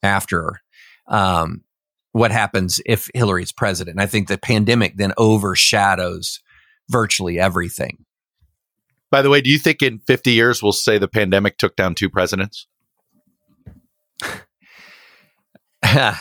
after? 0.03 0.59
Um, 1.07 1.61
what 2.11 2.31
happens 2.31 2.81
if 2.85 3.09
Hillary 3.13 3.43
is 3.43 3.51
president? 3.51 3.99
I 3.99 4.05
think 4.05 4.27
the 4.27 4.37
pandemic 4.37 4.97
then 4.97 5.13
overshadows 5.17 6.39
virtually 6.89 7.39
everything. 7.39 8.05
By 9.09 9.21
the 9.21 9.29
way, 9.29 9.41
do 9.41 9.49
you 9.49 9.59
think 9.59 9.81
in 9.81 9.99
50 9.99 10.31
years 10.31 10.63
we'll 10.63 10.71
say 10.71 10.97
the 10.97 11.07
pandemic 11.07 11.57
took 11.57 11.75
down 11.75 11.95
two 11.95 12.09
presidents? 12.09 12.67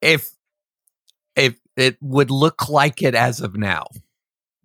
If 0.00 0.30
if 1.36 1.58
it 1.76 1.98
would 2.00 2.30
look 2.30 2.68
like 2.68 3.02
it 3.02 3.14
as 3.14 3.40
of 3.40 3.56
now. 3.56 3.84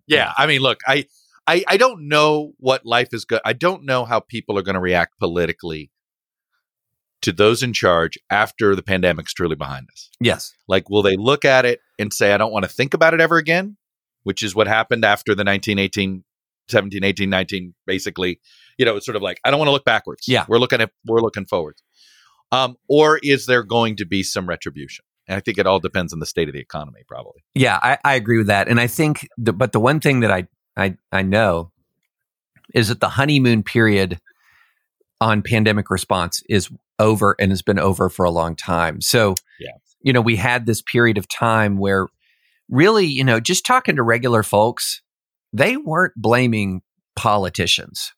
Yeah, 0.06 0.32
I 0.36 0.46
mean, 0.46 0.62
look, 0.62 0.80
I, 0.86 1.06
I, 1.46 1.64
I 1.68 1.76
don't 1.76 2.08
know 2.08 2.52
what 2.58 2.84
life 2.84 3.08
is 3.12 3.24
good. 3.24 3.40
I 3.44 3.52
don't 3.52 3.84
know 3.84 4.04
how 4.04 4.20
people 4.20 4.58
are 4.58 4.62
going 4.62 4.74
to 4.74 4.80
react 4.80 5.18
politically 5.18 5.90
to 7.22 7.32
those 7.32 7.62
in 7.62 7.72
charge 7.72 8.18
after 8.30 8.76
the 8.76 8.82
pandemic's 8.82 9.32
truly 9.32 9.56
behind 9.56 9.88
us. 9.90 10.10
Yes. 10.20 10.52
Like, 10.68 10.90
will 10.90 11.02
they 11.02 11.16
look 11.16 11.44
at 11.44 11.64
it 11.64 11.80
and 11.98 12.12
say, 12.12 12.32
"I 12.32 12.36
don't 12.36 12.52
want 12.52 12.64
to 12.64 12.70
think 12.70 12.94
about 12.94 13.14
it 13.14 13.20
ever 13.20 13.36
again," 13.36 13.76
which 14.24 14.42
is 14.42 14.54
what 14.54 14.66
happened 14.66 15.04
after 15.04 15.34
the 15.34 15.44
1918, 15.44 16.24
17, 16.68 17.04
18, 17.04 17.30
19, 17.30 17.74
basically. 17.86 18.40
You 18.78 18.84
know, 18.84 18.96
it's 18.96 19.06
sort 19.06 19.16
of 19.16 19.22
like 19.22 19.40
I 19.44 19.50
don't 19.50 19.58
want 19.58 19.68
to 19.68 19.72
look 19.72 19.84
backwards. 19.84 20.28
Yeah. 20.28 20.44
we're 20.48 20.58
looking 20.58 20.80
at 20.80 20.90
we're 21.06 21.20
looking 21.20 21.46
forward. 21.46 21.76
Um, 22.50 22.76
or 22.88 23.18
is 23.22 23.46
there 23.46 23.62
going 23.62 23.96
to 23.96 24.04
be 24.04 24.22
some 24.22 24.46
retribution? 24.46 25.04
And 25.26 25.36
I 25.36 25.40
think 25.40 25.56
it 25.56 25.66
all 25.66 25.80
depends 25.80 26.12
on 26.12 26.18
the 26.18 26.26
state 26.26 26.48
of 26.48 26.54
the 26.54 26.60
economy, 26.60 27.02
probably. 27.08 27.42
Yeah, 27.54 27.78
I, 27.82 27.96
I 28.04 28.14
agree 28.14 28.38
with 28.38 28.48
that. 28.48 28.68
And 28.68 28.78
I 28.78 28.86
think 28.88 29.26
the, 29.38 29.52
but 29.52 29.72
the 29.72 29.80
one 29.80 30.00
thing 30.00 30.20
that 30.20 30.30
I, 30.30 30.48
I 30.76 30.96
I 31.10 31.22
know 31.22 31.70
is 32.74 32.88
that 32.88 33.00
the 33.00 33.08
honeymoon 33.08 33.62
period 33.62 34.20
on 35.22 35.40
pandemic 35.42 35.88
response 35.88 36.42
is 36.48 36.68
over 36.98 37.36
and 37.38 37.52
has 37.52 37.62
been 37.62 37.78
over 37.78 38.08
for 38.08 38.24
a 38.24 38.30
long 38.30 38.56
time. 38.56 39.00
So 39.00 39.36
Yeah. 39.60 39.70
you 40.02 40.12
know, 40.12 40.20
we 40.20 40.34
had 40.36 40.66
this 40.66 40.82
period 40.82 41.16
of 41.16 41.28
time 41.28 41.78
where 41.78 42.08
really, 42.68 43.06
you 43.06 43.22
know, 43.22 43.38
just 43.38 43.64
talking 43.64 43.96
to 43.96 44.02
regular 44.02 44.42
folks, 44.42 45.00
they 45.52 45.76
weren't 45.76 46.14
blaming 46.16 46.82
politicians. 47.14 48.12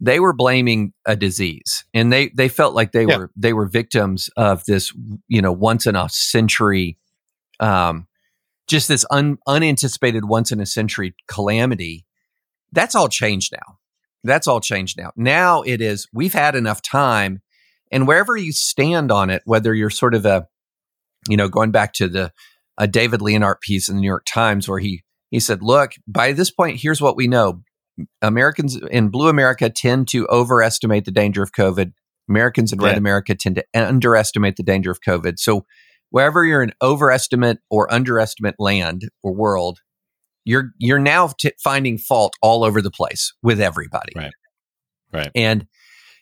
They 0.00 0.20
were 0.20 0.32
blaming 0.32 0.92
a 1.06 1.16
disease, 1.16 1.84
and 1.92 2.12
they 2.12 2.28
they 2.28 2.48
felt 2.48 2.74
like 2.74 2.92
they 2.92 3.04
Yeah. 3.04 3.16
were 3.16 3.30
they 3.36 3.52
were 3.52 3.66
victims 3.66 4.30
of 4.36 4.64
this, 4.64 4.92
you 5.26 5.42
know, 5.42 5.52
once 5.52 5.86
in 5.86 5.96
a 5.96 6.08
century, 6.08 6.96
um, 7.60 8.06
just 8.68 8.86
this 8.88 9.04
un, 9.10 9.38
unanticipated 9.46 10.24
once 10.24 10.52
in 10.52 10.60
a 10.60 10.66
century 10.66 11.14
calamity. 11.26 12.06
That's 12.72 12.94
all 12.94 13.08
changed 13.08 13.52
now. 13.52 13.78
That's 14.24 14.46
all 14.46 14.60
changed 14.60 14.98
now. 14.98 15.12
Now 15.16 15.62
it 15.62 15.80
is 15.80 16.08
we've 16.12 16.32
had 16.32 16.54
enough 16.54 16.82
time, 16.82 17.40
and 17.92 18.06
wherever 18.06 18.36
you 18.36 18.52
stand 18.52 19.12
on 19.12 19.30
it, 19.30 19.42
whether 19.44 19.74
you're 19.74 19.90
sort 19.90 20.14
of 20.14 20.26
a, 20.26 20.46
you 21.28 21.36
know, 21.36 21.48
going 21.48 21.70
back 21.70 21.92
to 21.94 22.08
the 22.08 22.32
a 22.78 22.86
David 22.86 23.20
Leonhardt 23.20 23.60
piece 23.60 23.88
in 23.88 23.96
the 23.96 24.00
New 24.00 24.06
York 24.06 24.24
Times 24.26 24.68
where 24.68 24.78
he 24.78 25.02
he 25.30 25.40
said, 25.40 25.62
"Look, 25.62 25.92
by 26.06 26.32
this 26.32 26.50
point, 26.50 26.80
here's 26.80 27.00
what 27.00 27.16
we 27.16 27.26
know: 27.26 27.62
Americans 28.22 28.76
in 28.90 29.08
Blue 29.08 29.28
America 29.28 29.70
tend 29.70 30.08
to 30.08 30.26
overestimate 30.28 31.04
the 31.04 31.10
danger 31.10 31.42
of 31.42 31.52
COVID. 31.52 31.92
Americans 32.28 32.72
in 32.72 32.78
Red 32.78 32.98
America 32.98 33.34
tend 33.34 33.56
to 33.56 33.64
underestimate 33.74 34.56
the 34.56 34.62
danger 34.62 34.90
of 34.90 35.00
COVID. 35.00 35.38
So, 35.38 35.64
wherever 36.10 36.44
you're 36.44 36.62
in 36.62 36.72
overestimate 36.82 37.58
or 37.70 37.92
underestimate 37.92 38.56
land 38.58 39.08
or 39.22 39.32
world, 39.32 39.80
you're 40.48 40.70
you're 40.78 40.98
now 40.98 41.28
t- 41.38 41.52
finding 41.62 41.98
fault 41.98 42.32
all 42.40 42.64
over 42.64 42.80
the 42.80 42.90
place 42.90 43.34
with 43.42 43.60
everybody. 43.60 44.12
Right. 44.16 44.32
Right. 45.12 45.30
And 45.34 45.66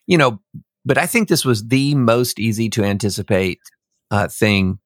you 0.06 0.18
know, 0.18 0.40
but 0.84 0.98
I 0.98 1.06
think 1.06 1.28
this 1.28 1.44
was 1.44 1.66
the 1.68 1.94
most 1.94 2.38
easy 2.40 2.68
to 2.70 2.82
anticipate 2.84 3.60
uh, 4.10 4.28
thing 4.28 4.78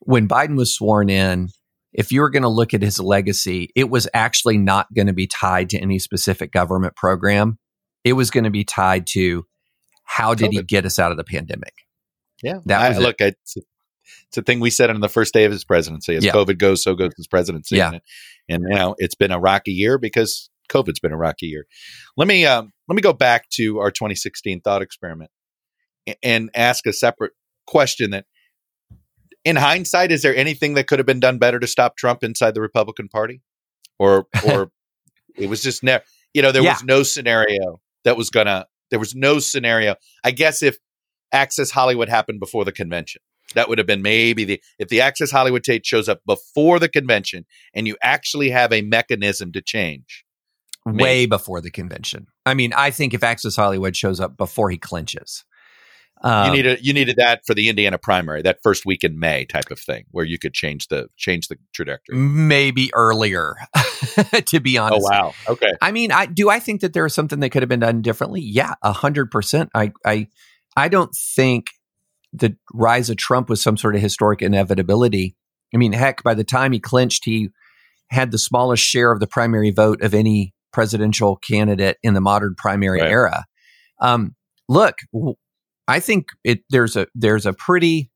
when 0.00 0.26
Biden 0.26 0.56
was 0.56 0.74
sworn 0.74 1.10
in. 1.10 1.48
If 1.92 2.12
you 2.12 2.20
were 2.20 2.28
going 2.30 2.42
to 2.42 2.48
look 2.48 2.74
at 2.74 2.82
his 2.82 2.98
legacy, 3.00 3.70
it 3.74 3.88
was 3.88 4.06
actually 4.12 4.58
not 4.58 4.86
going 4.94 5.06
to 5.06 5.14
be 5.14 5.26
tied 5.26 5.70
to 5.70 5.78
any 5.78 5.98
specific 5.98 6.52
government 6.52 6.94
program. 6.94 7.58
It 8.04 8.12
was 8.14 8.30
going 8.30 8.44
to 8.44 8.50
be 8.50 8.64
tied 8.64 9.06
to 9.08 9.44
how 10.04 10.34
did 10.34 10.52
he 10.52 10.62
get 10.62 10.84
us 10.84 10.98
out 10.98 11.10
of 11.10 11.16
the 11.16 11.24
pandemic? 11.24 11.72
Yeah, 12.42 12.58
That 12.66 12.80
I, 12.82 12.94
it. 12.94 13.00
look, 13.00 13.16
it's, 13.20 13.56
it's 14.28 14.36
a 14.36 14.42
thing 14.42 14.60
we 14.60 14.68
said 14.70 14.90
on 14.90 15.00
the 15.00 15.08
first 15.08 15.32
day 15.32 15.44
of 15.44 15.52
his 15.52 15.64
presidency. 15.64 16.16
As 16.16 16.24
Yeah. 16.24 16.32
COVID 16.32 16.58
goes, 16.58 16.82
so 16.82 16.94
goes 16.94 17.12
his 17.16 17.26
presidency. 17.26 17.76
Yeah. 17.76 17.92
and, 17.92 18.00
and 18.48 18.64
you 18.68 18.74
know 18.74 18.94
it's 18.98 19.14
been 19.14 19.30
a 19.32 19.38
rocky 19.40 19.72
year 19.72 19.98
because 19.98 20.50
COVID's 20.70 21.00
been 21.00 21.12
a 21.12 21.16
rocky 21.16 21.46
year. 21.46 21.66
Let 22.16 22.28
me 22.28 22.44
um, 22.46 22.72
let 22.88 22.96
me 22.96 23.02
go 23.02 23.12
back 23.12 23.48
to 23.50 23.78
our 23.78 23.90
2016 23.90 24.60
thought 24.60 24.82
experiment 24.82 25.30
a- 26.08 26.16
and 26.24 26.50
ask 26.54 26.86
a 26.86 26.92
separate 26.92 27.32
question. 27.66 28.10
That, 28.10 28.26
in 29.44 29.56
hindsight, 29.56 30.10
is 30.12 30.22
there 30.22 30.34
anything 30.34 30.74
that 30.74 30.86
could 30.88 30.98
have 30.98 31.06
been 31.06 31.20
done 31.20 31.38
better 31.38 31.58
to 31.60 31.66
stop 31.66 31.96
Trump 31.96 32.24
inside 32.24 32.54
the 32.54 32.60
Republican 32.60 33.08
Party, 33.08 33.42
or 33.98 34.26
or 34.46 34.70
it 35.36 35.48
was 35.48 35.62
just 35.62 35.82
never? 35.82 36.04
You 36.34 36.42
know, 36.42 36.52
there 36.52 36.62
Yeah. 36.62 36.72
was 36.74 36.84
no 36.84 37.02
scenario 37.02 37.80
that 38.04 38.16
was 38.16 38.30
gonna. 38.30 38.66
There 38.90 38.98
was 39.00 39.14
no 39.14 39.38
scenario. 39.40 39.96
I 40.24 40.30
guess 40.30 40.62
if 40.62 40.76
Access 41.32 41.70
Hollywood 41.72 42.08
happened 42.08 42.38
before 42.40 42.64
the 42.64 42.72
convention. 42.72 43.20
That 43.54 43.68
would 43.68 43.78
have 43.78 43.86
been 43.86 44.02
maybe 44.02 44.44
the 44.44 44.60
if 44.78 44.88
the 44.88 45.00
Access 45.00 45.30
Hollywood 45.30 45.64
tape 45.64 45.84
shows 45.84 46.08
up 46.08 46.20
before 46.26 46.78
the 46.78 46.88
convention 46.88 47.46
and 47.74 47.86
you 47.86 47.96
actually 48.02 48.50
have 48.50 48.72
a 48.72 48.82
mechanism 48.82 49.52
to 49.52 49.62
change. 49.62 50.24
Maybe. 50.84 51.02
Way 51.02 51.26
before 51.26 51.60
the 51.60 51.70
convention. 51.70 52.26
I 52.44 52.54
mean, 52.54 52.72
I 52.72 52.92
think 52.92 53.12
if 53.12 53.24
Access 53.24 53.56
Hollywood 53.56 53.96
shows 53.96 54.20
up 54.20 54.36
before 54.36 54.70
he 54.70 54.78
clinches, 54.78 55.44
um, 56.22 56.46
you 56.46 56.52
needed 56.56 56.86
you 56.86 56.92
needed 56.92 57.16
that 57.18 57.42
for 57.46 57.54
the 57.54 57.68
Indiana 57.68 57.98
primary, 57.98 58.40
that 58.42 58.58
first 58.62 58.86
week 58.86 59.04
in 59.04 59.18
May 59.18 59.44
type 59.44 59.70
of 59.70 59.78
thing, 59.78 60.04
where 60.10 60.24
you 60.24 60.38
could 60.38 60.54
change 60.54 60.88
the 60.88 61.08
change 61.16 61.48
the 61.48 61.58
trajectory. 61.74 62.16
maybe 62.16 62.90
earlier. 62.94 63.56
to 64.46 64.60
be 64.60 64.78
honest. 64.78 65.06
Oh 65.06 65.10
wow. 65.10 65.34
Okay. 65.48 65.72
I 65.82 65.92
mean, 65.92 66.12
I 66.12 66.26
do. 66.26 66.48
I 66.48 66.58
think 66.58 66.80
that 66.80 66.94
there 66.94 67.04
is 67.04 67.12
something 67.12 67.40
that 67.40 67.50
could 67.50 67.62
have 67.62 67.68
been 67.68 67.80
done 67.80 68.00
differently. 68.00 68.40
Yeah, 68.40 68.74
a 68.82 68.92
hundred 68.92 69.30
percent. 69.30 69.70
I, 69.74 69.92
I, 70.04 70.28
I 70.74 70.88
don't 70.88 71.14
think 71.14 71.70
the 72.38 72.56
rise 72.74 73.10
of 73.10 73.16
Trump 73.16 73.48
was 73.48 73.62
some 73.62 73.76
sort 73.76 73.94
of 73.96 74.02
historic 74.02 74.42
inevitability. 74.42 75.36
I 75.74 75.78
mean, 75.78 75.92
heck, 75.92 76.22
by 76.22 76.34
the 76.34 76.44
time 76.44 76.72
he 76.72 76.80
clinched, 76.80 77.24
he 77.24 77.48
had 78.10 78.30
the 78.30 78.38
smallest 78.38 78.82
share 78.84 79.10
of 79.12 79.20
the 79.20 79.26
primary 79.26 79.70
vote 79.70 80.00
of 80.02 80.14
any 80.14 80.54
presidential 80.72 81.36
candidate 81.36 81.96
in 82.02 82.14
the 82.14 82.20
modern 82.20 82.54
primary 82.56 83.00
Right. 83.00 83.10
era. 83.10 83.44
Um, 84.00 84.34
look, 84.68 84.96
I 85.88 86.00
think 86.00 86.28
it 86.44 86.60
there's 86.70 86.96
a 86.96 87.06
there's 87.14 87.46
a 87.46 87.52
pretty. 87.52 88.10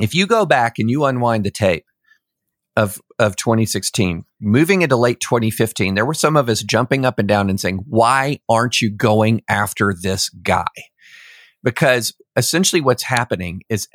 If 0.00 0.14
you 0.14 0.26
go 0.26 0.46
back 0.46 0.78
and 0.78 0.88
you 0.90 1.04
unwind 1.04 1.44
the 1.44 1.50
tape 1.50 1.84
of 2.76 3.00
of 3.18 3.36
2016, 3.36 4.24
moving 4.40 4.82
into 4.82 4.96
late 4.96 5.20
2015, 5.20 5.94
there 5.94 6.06
were 6.06 6.14
some 6.14 6.36
of 6.36 6.48
us 6.48 6.62
jumping 6.62 7.04
up 7.04 7.18
and 7.18 7.28
down 7.28 7.50
and 7.50 7.58
saying, 7.60 7.80
"Why 7.86 8.38
aren't 8.48 8.80
you 8.80 8.90
going 8.90 9.42
after 9.48 9.94
this 10.00 10.28
guy?" 10.28 10.64
Because 11.62 12.14
essentially, 12.36 12.80
what's 12.80 13.02
happening 13.02 13.62
is 13.68 13.86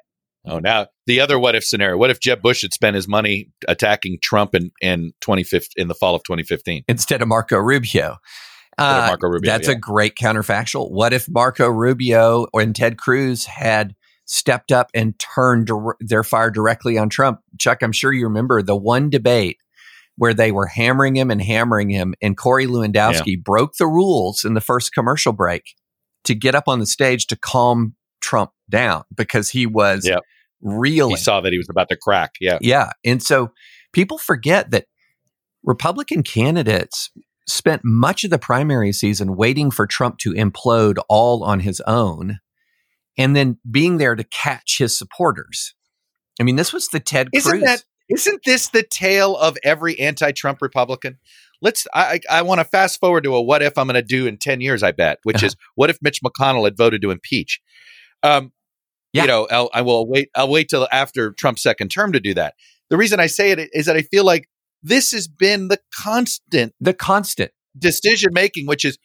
Oh, 0.47 0.59
now 0.59 0.87
the 1.07 1.19
other 1.19 1.39
what 1.39 1.55
if 1.55 1.63
scenario. 1.63 1.97
What 1.97 2.11
if 2.11 2.19
Jeb 2.19 2.41
Bush 2.41 2.61
had 2.61 2.73
spent 2.73 2.95
his 2.95 3.07
money 3.07 3.49
attacking 3.67 4.19
Trump 4.21 4.53
in 4.53 4.71
in 4.81 5.13
2015 5.21 5.73
in 5.77 5.87
the 5.87 5.95
fall 5.95 6.15
of 6.15 6.23
2015? 6.23 6.83
instead 6.87 7.21
of 7.21 7.27
Marco 7.27 7.57
Rubio. 7.57 8.17
Uh, 8.77 9.05
Marco 9.07 9.27
Rubio, 9.27 9.49
that's 9.49 9.67
yeah. 9.67 9.73
a 9.73 9.77
great 9.77 10.15
counterfactual. 10.15 10.91
What 10.91 11.13
if 11.13 11.29
Marco 11.29 11.67
Rubio 11.67 12.45
and 12.53 12.75
Ted 12.75 12.97
Cruz 12.97 13.45
had 13.45 13.95
stepped 14.25 14.71
up 14.71 14.91
and 14.93 15.17
turned 15.17 15.67
dir- 15.67 15.95
their 16.01 16.23
fire 16.23 16.51
directly 16.51 16.97
on 16.97 17.09
Trump? 17.09 17.39
Chuck, 17.57 17.81
I'm 17.81 17.93
sure 17.93 18.11
you 18.11 18.25
remember 18.25 18.61
the 18.61 18.75
one 18.75 19.09
debate 19.09 19.57
where 20.17 20.33
they 20.33 20.51
were 20.51 20.67
hammering 20.67 21.15
him 21.15 21.31
and 21.31 21.41
hammering 21.41 21.89
him, 21.89 22.13
and 22.21 22.37
Corey 22.37 22.67
Lewandowski 22.67 23.41
broke 23.41 23.75
the 23.77 23.87
rules 23.87 24.43
in 24.43 24.53
the 24.53 24.61
first 24.61 24.93
commercial 24.93 25.33
break 25.33 25.63
to 26.25 26.35
get 26.35 26.55
up 26.55 26.67
on 26.67 26.79
the 26.79 26.85
stage 26.85 27.27
to 27.27 27.35
calm 27.35 27.95
Trump 28.21 28.51
down 28.69 29.03
because 29.15 29.49
he 29.49 29.65
was 29.65 30.05
Yep. 30.07 30.21
reeling. 30.61 31.11
He 31.15 31.21
saw 31.21 31.41
that 31.41 31.51
he 31.51 31.57
was 31.57 31.69
about 31.69 31.89
to 31.89 31.97
crack. 31.97 32.31
Yeah. 32.39 32.57
Yeah. 32.61 32.91
And 33.03 33.21
so 33.21 33.51
people 33.93 34.17
forget 34.17 34.71
that 34.71 34.85
Republican 35.63 36.23
candidates 36.23 37.09
spent 37.47 37.81
much 37.83 38.23
of 38.23 38.31
the 38.31 38.39
primary 38.39 38.91
season 38.91 39.35
waiting 39.35 39.69
for 39.71 39.85
Trump 39.85 40.17
to 40.19 40.33
implode 40.33 40.97
all 41.09 41.43
on 41.43 41.59
his 41.59 41.81
own 41.81 42.39
and 43.17 43.35
then 43.35 43.57
being 43.69 43.97
there 43.97 44.15
to 44.15 44.23
catch 44.23 44.77
his 44.79 44.97
supporters. 44.97 45.73
I 46.39 46.43
mean, 46.43 46.55
this 46.55 46.73
was 46.73 46.87
the 46.89 46.99
Ted 46.99 47.29
Isn't 47.33 47.49
Cruz. 47.49 47.63
that 47.63 47.83
isn't 48.09 48.41
this 48.45 48.69
the 48.69 48.83
tale 48.83 49.35
of 49.37 49.57
every 49.63 49.99
anti-Trump 49.99 50.61
Republican? 50.61 51.17
Let's. 51.61 51.87
I 51.93 52.19
I, 52.29 52.39
I 52.39 52.41
want 52.43 52.59
to 52.59 52.65
fast 52.65 52.99
forward 52.99 53.23
to 53.25 53.35
a 53.35 53.41
what 53.41 53.61
if 53.61 53.77
I'm 53.77 53.87
going 53.87 53.95
to 53.95 54.01
do 54.01 54.27
in 54.27 54.37
ten 54.37 54.61
years. 54.61 54.83
I 54.83 54.91
bet, 54.91 55.19
which 55.23 55.37
Uh-huh. 55.37 55.47
is 55.47 55.55
what 55.75 55.89
if 55.89 55.97
Mitch 56.01 56.19
McConnell 56.23 56.65
had 56.65 56.77
voted 56.77 57.01
to 57.01 57.11
impeach? 57.11 57.59
Um, 58.23 58.51
Yeah. 59.13 59.23
you 59.23 59.27
know, 59.27 59.47
I'll, 59.51 59.69
I 59.73 59.81
will 59.81 60.07
wait. 60.07 60.29
I'll 60.35 60.49
wait 60.49 60.69
till 60.69 60.87
after 60.91 61.31
Trump's 61.33 61.61
second 61.63 61.89
term 61.89 62.11
to 62.13 62.19
do 62.19 62.33
that. 62.33 62.53
The 62.89 62.97
reason 62.97 63.19
I 63.19 63.27
say 63.27 63.51
it 63.51 63.69
is 63.73 63.85
that 63.87 63.95
I 63.95 64.01
feel 64.03 64.23
like 64.25 64.47
this 64.83 65.11
has 65.11 65.27
been 65.27 65.67
the 65.69 65.79
constant 65.95 66.73
the 66.79 66.93
constant. 66.93 67.51
decision 67.77 68.29
making, 68.33 68.67
which 68.67 68.85
is 68.85 68.97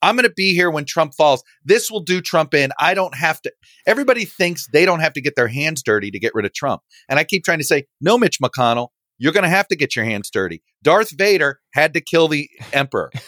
I'm 0.00 0.14
going 0.14 0.28
to 0.28 0.32
be 0.34 0.54
here 0.54 0.70
when 0.70 0.84
Trump 0.84 1.12
falls. 1.16 1.42
This 1.64 1.90
will 1.90 2.00
do 2.02 2.20
Trump 2.20 2.54
in. 2.54 2.70
I 2.78 2.94
don't 2.94 3.16
have 3.16 3.42
to. 3.42 3.52
Everybody 3.86 4.24
thinks 4.24 4.66
they 4.72 4.84
don't 4.86 5.00
have 5.00 5.12
to 5.14 5.20
get 5.20 5.34
their 5.34 5.48
hands 5.48 5.82
dirty 5.82 6.10
to 6.12 6.18
get 6.20 6.34
rid 6.34 6.46
of 6.46 6.52
Trump. 6.54 6.82
And 7.08 7.18
I 7.18 7.24
keep 7.24 7.44
trying 7.44 7.58
to 7.58 7.64
say, 7.64 7.86
no, 8.00 8.16
Mitch 8.16 8.38
McConnell, 8.40 8.88
you're 9.18 9.32
going 9.32 9.42
to 9.44 9.48
have 9.50 9.68
to 9.68 9.76
get 9.76 9.96
your 9.96 10.04
hands 10.04 10.30
dirty. 10.30 10.62
Darth 10.82 11.10
Vader 11.16 11.60
had 11.74 11.94
to 11.94 12.00
kill 12.00 12.28
the 12.28 12.48
emperor. 12.72 13.10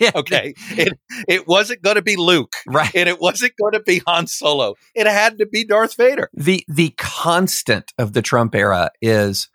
Yeah. 0.00 0.12
Okay. 0.14 0.54
It, 0.76 0.92
it 1.26 1.48
wasn't 1.48 1.82
going 1.82 1.96
to 1.96 2.02
be 2.02 2.14
Luke 2.14 2.52
Right. 2.68 2.94
and 2.94 3.08
it 3.08 3.20
wasn't 3.20 3.54
going 3.60 3.72
to 3.72 3.80
be 3.80 4.00
Han 4.06 4.28
Solo. 4.28 4.74
It 4.94 5.08
had 5.08 5.38
to 5.38 5.46
be 5.46 5.64
Darth 5.64 5.96
Vader. 5.96 6.30
The 6.34 6.64
the 6.68 6.90
constant 6.96 7.90
of 7.98 8.12
the 8.12 8.22
Trump 8.22 8.54
era 8.54 8.90
is 9.02 9.48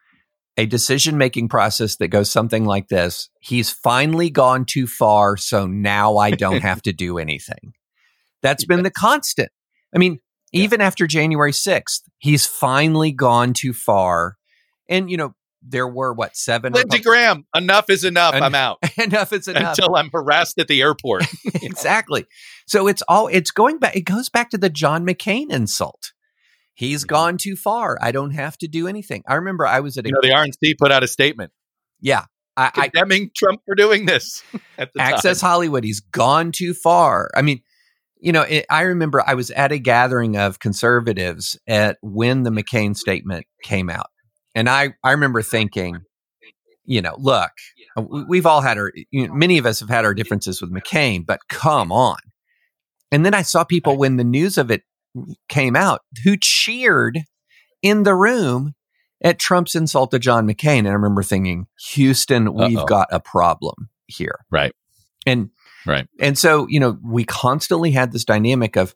a 0.58 0.65
decision 0.65 1.17
making 1.17 1.47
process 1.47 1.95
that 1.95 2.10
goes 2.10 2.29
something 2.29 2.65
like 2.65 2.89
this. 2.89 3.29
He's 3.39 3.71
finally 3.71 4.29
gone 4.29 4.65
too 4.65 4.86
far, 4.86 5.38
so 5.38 5.65
now 5.65 6.17
I 6.17 6.32
don't 6.32 6.62
have 6.62 6.82
to 6.82 6.91
do 6.91 7.19
anything. 7.19 7.71
That's 8.41 8.65
been 8.65 8.84
the 8.84 8.91
constant. 8.91 9.47
I 9.95 9.97
mean, 9.97 10.19
even 10.51 10.82
after 10.82 11.08
January 11.08 11.53
6th, 11.53 12.01
he's 12.17 12.45
finally 12.45 13.13
gone 13.13 13.53
too 13.53 13.71
far. 13.71 14.36
And 14.89 15.10
you 15.10 15.15
know, 15.15 15.36
there 15.65 15.88
were 15.88 16.13
what 16.13 16.36
seven 16.36 16.73
Lindsey 16.73 16.99
Graham, 16.99 17.45
enough 17.56 17.89
is 17.89 18.04
enough. 18.04 18.34
En- 18.34 18.43
I'm 18.43 18.56
out 18.56 18.80
enough 18.97 19.34
is 19.34 19.47
enough. 19.49 19.78
until 19.78 19.95
I'm 19.95 20.10
harassed 20.12 20.60
at 20.60 20.67
the 20.67 20.82
airport. 20.82 21.26
exactly. 21.62 22.26
So 22.67 22.88
it's 22.88 23.02
all 23.08 23.28
it's 23.28 23.52
going 23.52 23.80
back. 23.80 23.95
It 23.95 24.02
goes 24.02 24.30
back 24.30 24.49
to 24.52 24.58
the 24.58 24.69
John 24.69 25.06
McCain 25.06 25.52
insult. 25.52 26.12
He's 26.73 27.02
mm-hmm. 27.02 27.10
gone 27.10 27.38
too 27.38 27.56
far. 27.56 27.97
I 28.02 28.12
don't 28.12 28.32
have 28.32 28.58
to 28.60 28.67
do 28.67 28.88
anything. 28.88 29.23
I 29.28 29.36
remember 29.36 29.65
I 29.65 29.80
was 29.80 29.97
at 29.97 30.06
a 30.06 30.10
you 30.10 30.13
know, 30.13 30.21
the 30.21 30.30
RNC 30.30 30.78
put 30.80 30.91
out 30.91 31.04
a 31.04 31.08
statement 31.08 31.52
yeah. 32.04 32.26
I, 32.56 32.69
I 32.76 32.89
condemning 32.89 33.32
Trump 33.36 33.62
for 33.65 33.73
doing 33.73 34.06
this 34.06 34.43
at 34.78 34.93
the 34.93 35.02
Access 35.02 35.39
time. 35.39 35.49
Hollywood. 35.49 35.84
He's 35.84 36.02
gone 36.02 36.52
too 36.52 36.76
far. 36.76 37.32
I 37.36 37.41
mean, 37.41 37.63
you 38.19 38.32
know, 38.32 38.43
it, 38.43 38.67
I 38.69 38.82
remember 38.82 39.23
I 39.26 39.34
was 39.34 39.49
at 39.49 39.71
a 39.71 39.80
gathering 39.80 40.38
of 40.38 40.60
conservatives 40.60 41.58
at 41.67 41.97
when 42.04 42.43
the 42.43 42.52
McCain 42.52 42.95
statement 42.95 43.47
came 43.63 43.89
out, 43.89 44.08
and 44.56 44.70
I 44.70 44.94
I 45.04 45.12
remember 45.12 45.42
thinking, 45.42 46.02
you 46.86 47.02
know, 47.02 47.16
look, 47.18 47.52
uh, 47.98 48.02
we- 48.02 48.20
uh-huh. 48.20 48.26
we've 48.28 48.46
all 48.46 48.62
had 48.62 48.78
our, 48.78 48.92
you 49.12 49.28
know, 49.28 49.34
many 49.34 49.58
of 49.58 49.66
us 49.66 49.80
have 49.80 49.89
had 49.89 50.06
our 50.06 50.13
differences 50.13 50.62
with 50.62 50.72
McCain, 50.72 51.26
but 51.26 51.39
come 51.50 51.92
on. 51.92 52.18
And 53.12 53.26
then 53.26 53.34
I 53.34 53.42
saw 53.44 53.63
people 53.63 53.98
when 53.98 54.18
the 54.18 54.24
news 54.24 54.58
of 54.58 54.72
it 54.72 54.84
mm, 55.16 55.36
came 55.50 55.76
out 55.76 56.02
who 56.24 56.36
cheered 56.39 57.20
in 57.82 58.04
the 58.04 58.16
room 58.16 58.74
at 59.24 59.39
Trump's 59.39 59.76
insult 59.76 60.12
to 60.12 60.20
John 60.20 60.48
McCain. 60.48 60.80
And 60.80 60.89
I 60.89 60.94
remember 60.94 61.24
thinking, 61.24 61.68
Houston, 61.92 62.54
we've 62.54 62.78
Uh-oh. 62.78 62.86
got 62.86 63.08
a 63.12 63.20
problem 63.20 63.89
here. 64.08 64.39
Right. 64.52 64.74
And 65.26 65.50
Right. 65.86 66.08
and 66.20 66.38
so, 66.38 66.66
you 66.70 66.80
know, 66.80 66.98
we 67.04 67.24
constantly 67.26 67.92
had 67.92 68.12
this 68.13 68.24
dynamic 68.26 68.78
of 68.78 68.96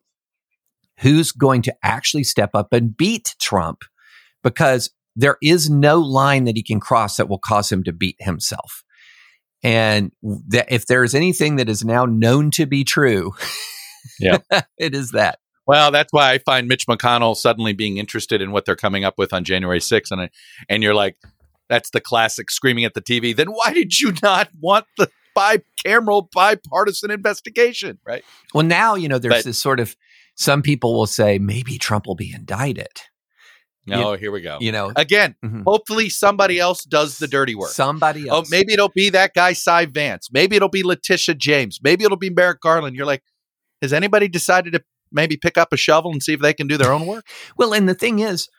who's 1.00 1.32
going 1.32 1.62
to 1.64 1.76
actually 1.84 2.24
step 2.24 2.52
up 2.54 2.72
and 2.74 2.96
beat 2.96 3.36
Trump 3.40 3.84
because 4.42 4.90
there 5.18 5.38
is 5.42 5.70
no 5.70 6.00
line 6.00 6.46
that 6.46 6.56
he 6.56 6.64
can 6.64 6.80
cross 6.80 7.18
that 7.18 7.28
will 7.28 7.40
cause 7.40 7.72
him 7.72 7.84
to 7.84 7.92
beat 7.92 8.16
himself. 8.20 8.84
And 9.64 10.12
that 10.50 10.68
if 10.72 10.86
there 10.86 11.04
is 11.04 11.16
anything 11.16 11.56
that 11.58 11.68
is 11.68 11.84
now 11.84 12.06
known 12.06 12.52
to 12.52 12.66
be 12.66 12.84
true, 12.84 13.34
Yeah. 14.20 14.38
it 14.78 14.94
is 14.96 15.12
that. 15.12 15.40
Well, 15.66 15.92
that's 15.92 16.14
why 16.14 16.32
I 16.32 16.38
find 16.38 16.68
Mitch 16.70 16.88
McConnell 16.88 17.36
suddenly 17.36 17.74
being 17.74 17.98
interested 17.98 18.42
in 18.42 18.52
what 18.52 18.64
they're 18.66 18.76
coming 18.78 19.04
up 19.04 19.16
with 19.18 19.34
on 19.34 19.44
January 19.44 19.80
6th. 19.80 20.12
And, 20.12 20.22
I, 20.22 20.30
and 20.70 20.82
you're 20.82 20.94
like, 20.94 21.18
that's 21.68 21.90
the 21.90 22.00
classic 22.00 22.50
screaming 22.50 22.86
at 22.86 22.94
the 22.94 23.02
TV. 23.02 23.36
Then 23.36 23.48
why 23.48 23.74
did 23.74 24.00
you 24.00 24.14
not 24.24 24.48
want 24.62 24.86
the 24.98 25.10
bicameral, 25.38 26.32
bipartisan 26.32 27.12
investigation? 27.12 28.00
Right. 28.06 28.24
Well, 28.54 28.66
now, 28.66 28.96
you 28.96 29.10
know, 29.10 29.20
there's 29.20 29.34
But- 29.34 29.44
this 29.44 29.62
sort 29.62 29.80
of 29.82 29.96
some 30.36 30.62
people 30.62 30.94
will 30.98 31.08
say 31.08 31.38
maybe 31.40 31.78
Trump 31.78 32.06
will 32.08 32.16
be 32.16 32.32
indicted. 32.34 33.02
No, 33.88 34.14
here 34.14 34.32
we 34.32 34.42
go. 34.42 34.58
You 34.60 34.72
know, 34.72 34.92
Again, 34.96 35.36
Mhm. 35.44 35.64
hopefully 35.66 36.10
somebody 36.10 36.60
else 36.60 36.84
does 36.84 37.18
the 37.20 37.28
dirty 37.28 37.56
work. 37.56 37.72
somebody 37.72 38.28
else. 38.28 38.48
Oh, 38.48 38.50
maybe 38.52 38.74
it'll 38.74 38.92
be 38.94 39.10
that 39.12 39.34
guy, 39.34 39.54
Cy 39.54 39.86
Vance. 39.86 40.30
Maybe 40.32 40.56
it'll 40.56 40.70
be 40.70 40.84
Letitia 40.84 41.36
James. 41.36 41.80
Maybe 41.82 42.04
it'll 42.04 42.18
be 42.18 42.30
Merrick 42.30 42.60
Garland. 42.62 42.96
You're 42.96 43.06
like, 43.06 43.24
has 43.82 43.94
anybody 43.94 44.28
decided 44.28 44.74
to 44.74 44.84
maybe 45.12 45.38
pick 45.38 45.58
up 45.58 45.72
a 45.72 45.78
shovel 45.78 46.12
and 46.12 46.22
see 46.22 46.34
if 46.34 46.42
they 46.42 46.54
can 46.54 46.68
do 46.68 46.78
their 46.78 46.92
own 46.92 47.06
work? 47.06 47.26
Well, 47.58 47.74
and 47.74 47.88
the 47.88 47.94
thing 47.96 48.20
is, 48.20 48.50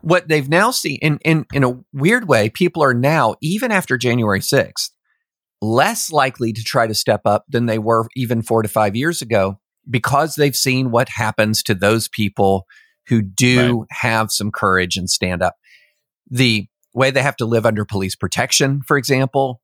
what 0.00 0.26
they've 0.28 0.48
now 0.48 0.70
seen 0.72 0.98
in, 1.02 1.18
in 1.24 1.46
in 1.52 1.62
a 1.64 1.78
weird 1.92 2.26
way, 2.26 2.48
people 2.50 2.82
are 2.82 2.94
now, 2.94 3.36
even 3.40 3.70
after 3.70 3.96
January 3.96 4.40
6th, 4.40 4.90
less 5.60 6.10
likely 6.10 6.52
to 6.52 6.62
try 6.62 6.86
to 6.86 6.94
step 6.94 7.20
up 7.24 7.44
than 7.48 7.66
they 7.66 7.78
were 7.78 8.06
even 8.16 8.42
four 8.42 8.62
to 8.62 8.68
five 8.68 8.96
years 8.96 9.22
ago 9.22 9.60
because 9.88 10.34
they've 10.34 10.56
seen 10.56 10.90
what 10.90 11.08
happens 11.10 11.62
to 11.64 11.74
those 11.74 12.08
people 12.08 12.64
who 13.08 13.22
do 13.22 13.86
have 13.90 14.30
some 14.30 14.50
courage 14.50 14.96
and 14.96 15.08
stand 15.10 15.42
up. 15.42 15.56
The 16.30 16.66
way 16.94 17.10
they 17.10 17.22
have 17.22 17.36
to 17.36 17.46
live 17.46 17.66
under 17.66 17.84
police 17.84 18.14
protection, 18.16 18.80
for 18.86 18.96
example, 18.96 19.60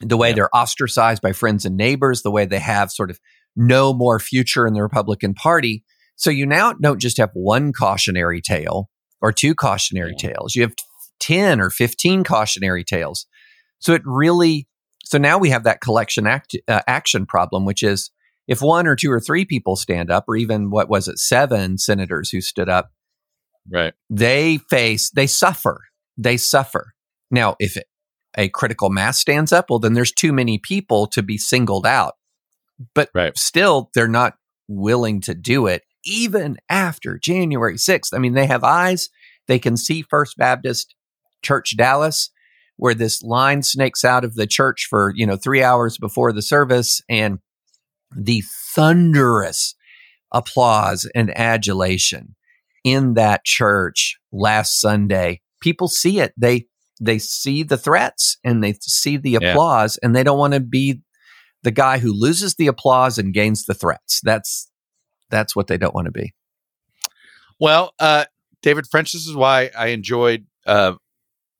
the 0.00 0.16
way 0.16 0.30
Yeah. 0.30 0.34
they're 0.34 0.56
ostracized 0.56 1.22
by 1.22 1.32
friends 1.32 1.64
and 1.64 1.76
neighbors, 1.76 2.22
the 2.22 2.30
way 2.30 2.44
they 2.44 2.58
have 2.58 2.90
sort 2.90 3.10
of 3.10 3.18
no 3.54 3.92
more 3.94 4.18
future 4.20 4.66
in 4.66 4.74
the 4.74 4.82
Republican 4.82 5.32
Party. 5.34 5.84
So 6.16 6.30
you 6.30 6.46
now 6.46 6.72
don't 6.74 6.98
just 7.00 7.16
have 7.18 7.30
one 7.34 7.72
cautionary 7.72 8.40
tale 8.42 8.90
or 9.22 9.32
two 9.32 9.54
cautionary 9.54 10.14
Yeah. 10.18 10.30
tales. 10.30 10.54
You 10.54 10.62
have 10.62 10.74
10 11.20 11.60
or 11.60 11.70
15 11.70 12.24
cautionary 12.24 12.84
tales. 12.84 13.26
So 13.78 13.94
it 13.94 14.02
really, 14.04 14.68
so 15.04 15.16
now 15.18 15.38
we 15.38 15.50
have 15.50 15.64
that 15.64 15.80
collection 15.80 16.26
act, 16.26 16.56
uh, 16.68 16.82
action 16.86 17.24
problem, 17.26 17.64
which 17.64 17.82
is 17.82 18.10
if 18.46 18.60
one 18.62 18.86
or 18.86 18.96
two 18.96 19.10
or 19.10 19.20
three 19.20 19.44
people 19.44 19.76
stand 19.76 20.10
up, 20.10 20.24
or 20.28 20.36
even 20.36 20.70
what 20.70 20.88
was 20.88 21.08
it, 21.08 21.18
seven 21.18 21.78
senators 21.78 22.30
who 22.30 22.40
stood 22.40 22.68
up, 22.68 22.90
Right. 23.70 23.94
they 24.08 24.58
face, 24.70 25.10
they 25.10 25.26
suffer. 25.26 25.82
They 26.16 26.36
suffer. 26.36 26.94
Now, 27.30 27.56
if 27.58 27.76
it, 27.76 27.86
a 28.38 28.48
critical 28.48 28.90
mass 28.90 29.18
stands 29.18 29.52
up, 29.52 29.66
well, 29.70 29.78
then 29.78 29.94
there's 29.94 30.12
too 30.12 30.32
many 30.32 30.58
people 30.58 31.06
to 31.08 31.22
be 31.22 31.38
singled 31.38 31.86
out. 31.86 32.14
But 32.94 33.10
Right. 33.14 33.36
still, 33.36 33.90
they're 33.94 34.06
not 34.08 34.34
willing 34.68 35.20
to 35.22 35.34
do 35.34 35.66
it, 35.66 35.82
even 36.04 36.58
after 36.68 37.18
January 37.18 37.76
6th. 37.78 38.12
I 38.14 38.18
mean, 38.18 38.34
they 38.34 38.46
have 38.46 38.62
eyes. 38.62 39.08
They 39.48 39.58
can 39.58 39.76
see 39.76 40.02
First 40.02 40.36
Baptist 40.36 40.94
Church 41.42 41.76
Dallas, 41.76 42.30
where 42.76 42.94
this 42.94 43.22
line 43.22 43.62
snakes 43.62 44.04
out 44.04 44.24
of 44.24 44.34
the 44.34 44.46
church 44.46 44.86
for, 44.88 45.12
you 45.16 45.26
know, 45.26 45.36
three 45.36 45.62
hours 45.62 45.96
before 45.98 46.32
the 46.32 46.42
service 46.42 47.00
and 47.08 47.38
the 48.16 48.42
thunderous 48.74 49.74
applause 50.32 51.08
and 51.14 51.36
adulation 51.38 52.34
in 52.84 53.14
that 53.14 53.44
church 53.44 54.18
last 54.32 54.80
Sunday. 54.80 55.40
People 55.60 55.88
see 55.88 56.20
it. 56.20 56.32
They 56.36 56.66
they 57.00 57.18
see 57.18 57.62
the 57.62 57.76
threats 57.76 58.38
and 58.44 58.64
they 58.64 58.74
see 58.80 59.16
the 59.18 59.38
Yeah. 59.40 59.50
applause 59.52 59.98
and 59.98 60.16
they 60.16 60.22
don't 60.22 60.38
want 60.38 60.54
to 60.54 60.60
be 60.60 61.02
the 61.62 61.70
guy 61.70 61.98
who 61.98 62.12
loses 62.12 62.54
the 62.54 62.68
applause 62.68 63.18
and 63.18 63.34
gains 63.34 63.64
the 63.66 63.74
threats. 63.74 64.20
That's 64.22 64.70
that's 65.30 65.54
what 65.56 65.66
they 65.66 65.76
don't 65.76 65.94
want 65.94 66.06
to 66.06 66.12
be. 66.12 66.32
Well, 67.58 67.92
uh, 67.98 68.26
David 68.62 68.86
French, 68.86 69.12
this 69.12 69.26
is 69.26 69.34
why 69.34 69.70
I 69.76 69.88
enjoyed. 69.88 70.46
Uh, 70.66 70.94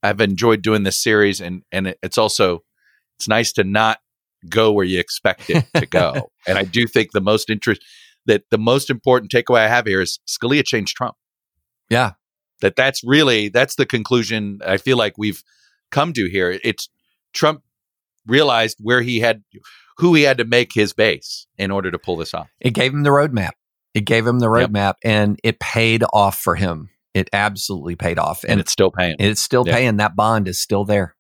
I've 0.03 0.21
enjoyed 0.21 0.63
doing 0.63 0.83
this 0.85 1.03
series, 1.03 1.41
and 1.41 1.63
and 1.73 1.95
it's 2.03 2.19
also 2.19 2.63
it's 3.19 3.29
nice 3.29 3.53
to 3.55 3.65
not 3.65 3.99
go 4.51 4.73
where 4.73 4.85
you 4.85 4.99
expect 5.01 5.49
it 5.51 5.65
to 5.75 5.87
go. 5.87 6.31
and 6.47 6.59
I 6.59 6.65
do 6.65 6.87
think 6.87 7.13
the 7.13 7.21
most 7.21 7.51
interest 7.51 7.83
that 8.27 8.43
the 8.51 8.59
most 8.59 8.91
important 8.91 9.31
takeaway 9.31 9.61
I 9.61 9.69
have 9.69 9.87
here 9.87 10.01
is 10.01 10.19
Scalia 10.29 10.65
changed 10.65 10.97
Trump. 10.97 11.15
Yeah. 11.91 12.13
That 12.63 12.75
that's 12.77 13.03
really 13.05 13.49
that's 13.49 13.75
the 13.77 13.87
conclusion 13.87 14.61
I 14.67 14.79
feel 14.79 14.97
like 14.97 15.15
we've 15.19 15.43
come 15.91 16.13
to 16.15 16.29
here. 16.31 16.59
It's 16.65 16.89
Trump 17.35 17.63
realized 18.27 18.79
where 18.81 19.03
he 19.03 19.21
had 19.21 19.43
who 19.99 20.15
he 20.15 20.23
had 20.23 20.39
to 20.39 20.45
make 20.45 20.73
his 20.75 20.93
base 20.93 21.47
in 21.59 21.71
order 21.71 21.91
to 21.91 21.99
pull 21.99 22.17
this 22.17 22.35
off. 22.35 22.49
It 22.61 22.75
gave 22.75 22.93
him 22.93 23.03
the 23.03 23.11
roadmap. 23.11 23.53
It 23.95 24.03
gave 24.05 24.27
him 24.27 24.41
the 24.41 24.51
Yep. 24.51 24.71
roadmap 24.71 24.95
and 25.05 25.39
it 25.43 25.59
paid 25.61 26.05
off 26.13 26.39
for 26.41 26.55
him. 26.55 26.91
It 27.15 27.31
absolutely 27.33 27.97
paid 27.97 28.19
off. 28.19 28.43
And 28.45 28.53
And 28.53 28.61
it's 28.61 28.73
still 28.73 28.91
paying. 28.91 29.17
it's 29.19 29.41
still 29.41 29.65
paying. 29.65 29.97
That 29.97 30.15
bond 30.17 30.49
is 30.49 30.61
still 30.61 30.85
there. 30.85 31.16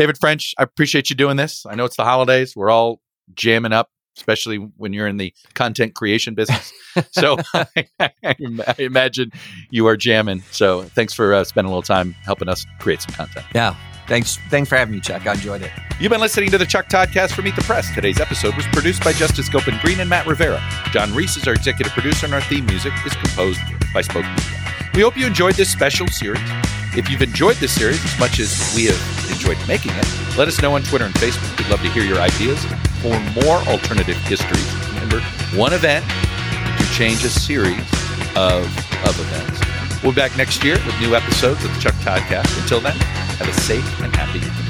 David 0.00 0.16
French, 0.16 0.54
I 0.56 0.62
appreciate 0.62 1.10
you 1.10 1.14
doing 1.14 1.36
this. 1.36 1.66
I 1.68 1.74
know 1.74 1.84
it's 1.84 1.98
the 1.98 2.06
holidays. 2.06 2.56
We're 2.56 2.70
all 2.70 3.02
jamming 3.34 3.74
up, 3.74 3.90
especially 4.16 4.56
when 4.56 4.94
you're 4.94 5.06
in 5.06 5.18
the 5.18 5.34
content 5.52 5.94
creation 5.94 6.34
business. 6.34 6.72
so 7.10 7.36
I, 7.54 7.84
I, 8.00 8.74
imagine 8.78 9.30
you 9.68 9.86
are 9.88 9.98
jamming. 9.98 10.42
So 10.52 10.84
thanks 10.84 11.12
for 11.12 11.34
uh, 11.34 11.44
spending 11.44 11.68
a 11.68 11.70
little 11.70 11.82
time 11.82 12.12
helping 12.24 12.48
us 12.48 12.64
create 12.78 13.02
some 13.02 13.14
content. 13.14 13.44
Yeah. 13.54 13.76
Thanks. 14.08 14.38
Thanks 14.48 14.70
for 14.70 14.76
having 14.76 14.94
me, 14.94 15.00
Chuck. 15.02 15.26
I 15.26 15.34
enjoyed 15.34 15.60
it. 15.60 15.70
You've 16.00 16.10
been 16.10 16.22
listening 16.22 16.50
to 16.52 16.56
the 16.56 16.64
Chuck 16.64 16.88
Toddcast 16.88 17.32
from 17.32 17.44
Meet 17.44 17.56
the 17.56 17.62
Press. 17.62 17.94
Today's 17.94 18.20
episode 18.20 18.56
was 18.56 18.66
produced 18.68 19.04
by 19.04 19.12
Justice 19.12 19.50
Gopin 19.50 19.78
Green 19.82 20.00
and 20.00 20.08
Matt 20.08 20.26
Rivera. 20.26 20.62
John 20.92 21.14
Reese 21.14 21.36
is 21.36 21.46
our 21.46 21.52
executive 21.52 21.92
producer, 21.92 22.24
and 22.24 22.34
our 22.34 22.40
theme 22.40 22.64
music 22.64 22.94
is 23.04 23.12
composed 23.16 23.60
by 23.92 24.00
Spoke 24.00 24.24
Media. 24.24 24.90
We 24.94 25.02
hope 25.02 25.18
you 25.18 25.26
enjoyed 25.26 25.56
this 25.56 25.70
special 25.70 26.08
series. 26.08 26.40
If 26.96 27.08
you've 27.08 27.22
enjoyed 27.22 27.56
this 27.56 27.72
series 27.72 28.04
as 28.04 28.18
much 28.18 28.40
as 28.40 28.72
we 28.74 28.86
have 28.86 29.30
enjoyed 29.30 29.56
making 29.68 29.92
it, 29.94 30.36
let 30.36 30.48
us 30.48 30.60
know 30.60 30.74
on 30.74 30.82
Twitter 30.82 31.04
and 31.04 31.14
Facebook. 31.14 31.56
We'd 31.56 31.68
love 31.68 31.80
to 31.82 31.90
hear 31.90 32.02
your 32.02 32.18
ideas 32.18 32.64
for 33.00 33.16
more 33.46 33.58
alternative 33.70 34.16
histories. 34.26 34.68
Remember, 34.94 35.20
one 35.56 35.72
event 35.72 36.04
to 36.04 36.84
change 36.92 37.22
a 37.22 37.28
series 37.28 37.78
of, 38.34 38.66
of 39.06 39.14
events. 39.20 40.02
We'll 40.02 40.12
be 40.12 40.16
back 40.16 40.36
next 40.36 40.64
year 40.64 40.74
with 40.84 40.98
new 41.00 41.14
episodes 41.14 41.64
of 41.64 41.72
the 41.72 41.80
Chuck 41.80 41.94
Toddcast. 42.02 42.60
Until 42.60 42.80
then, 42.80 42.96
have 43.38 43.48
a 43.48 43.52
safe 43.52 44.02
and 44.02 44.14
happy 44.16 44.69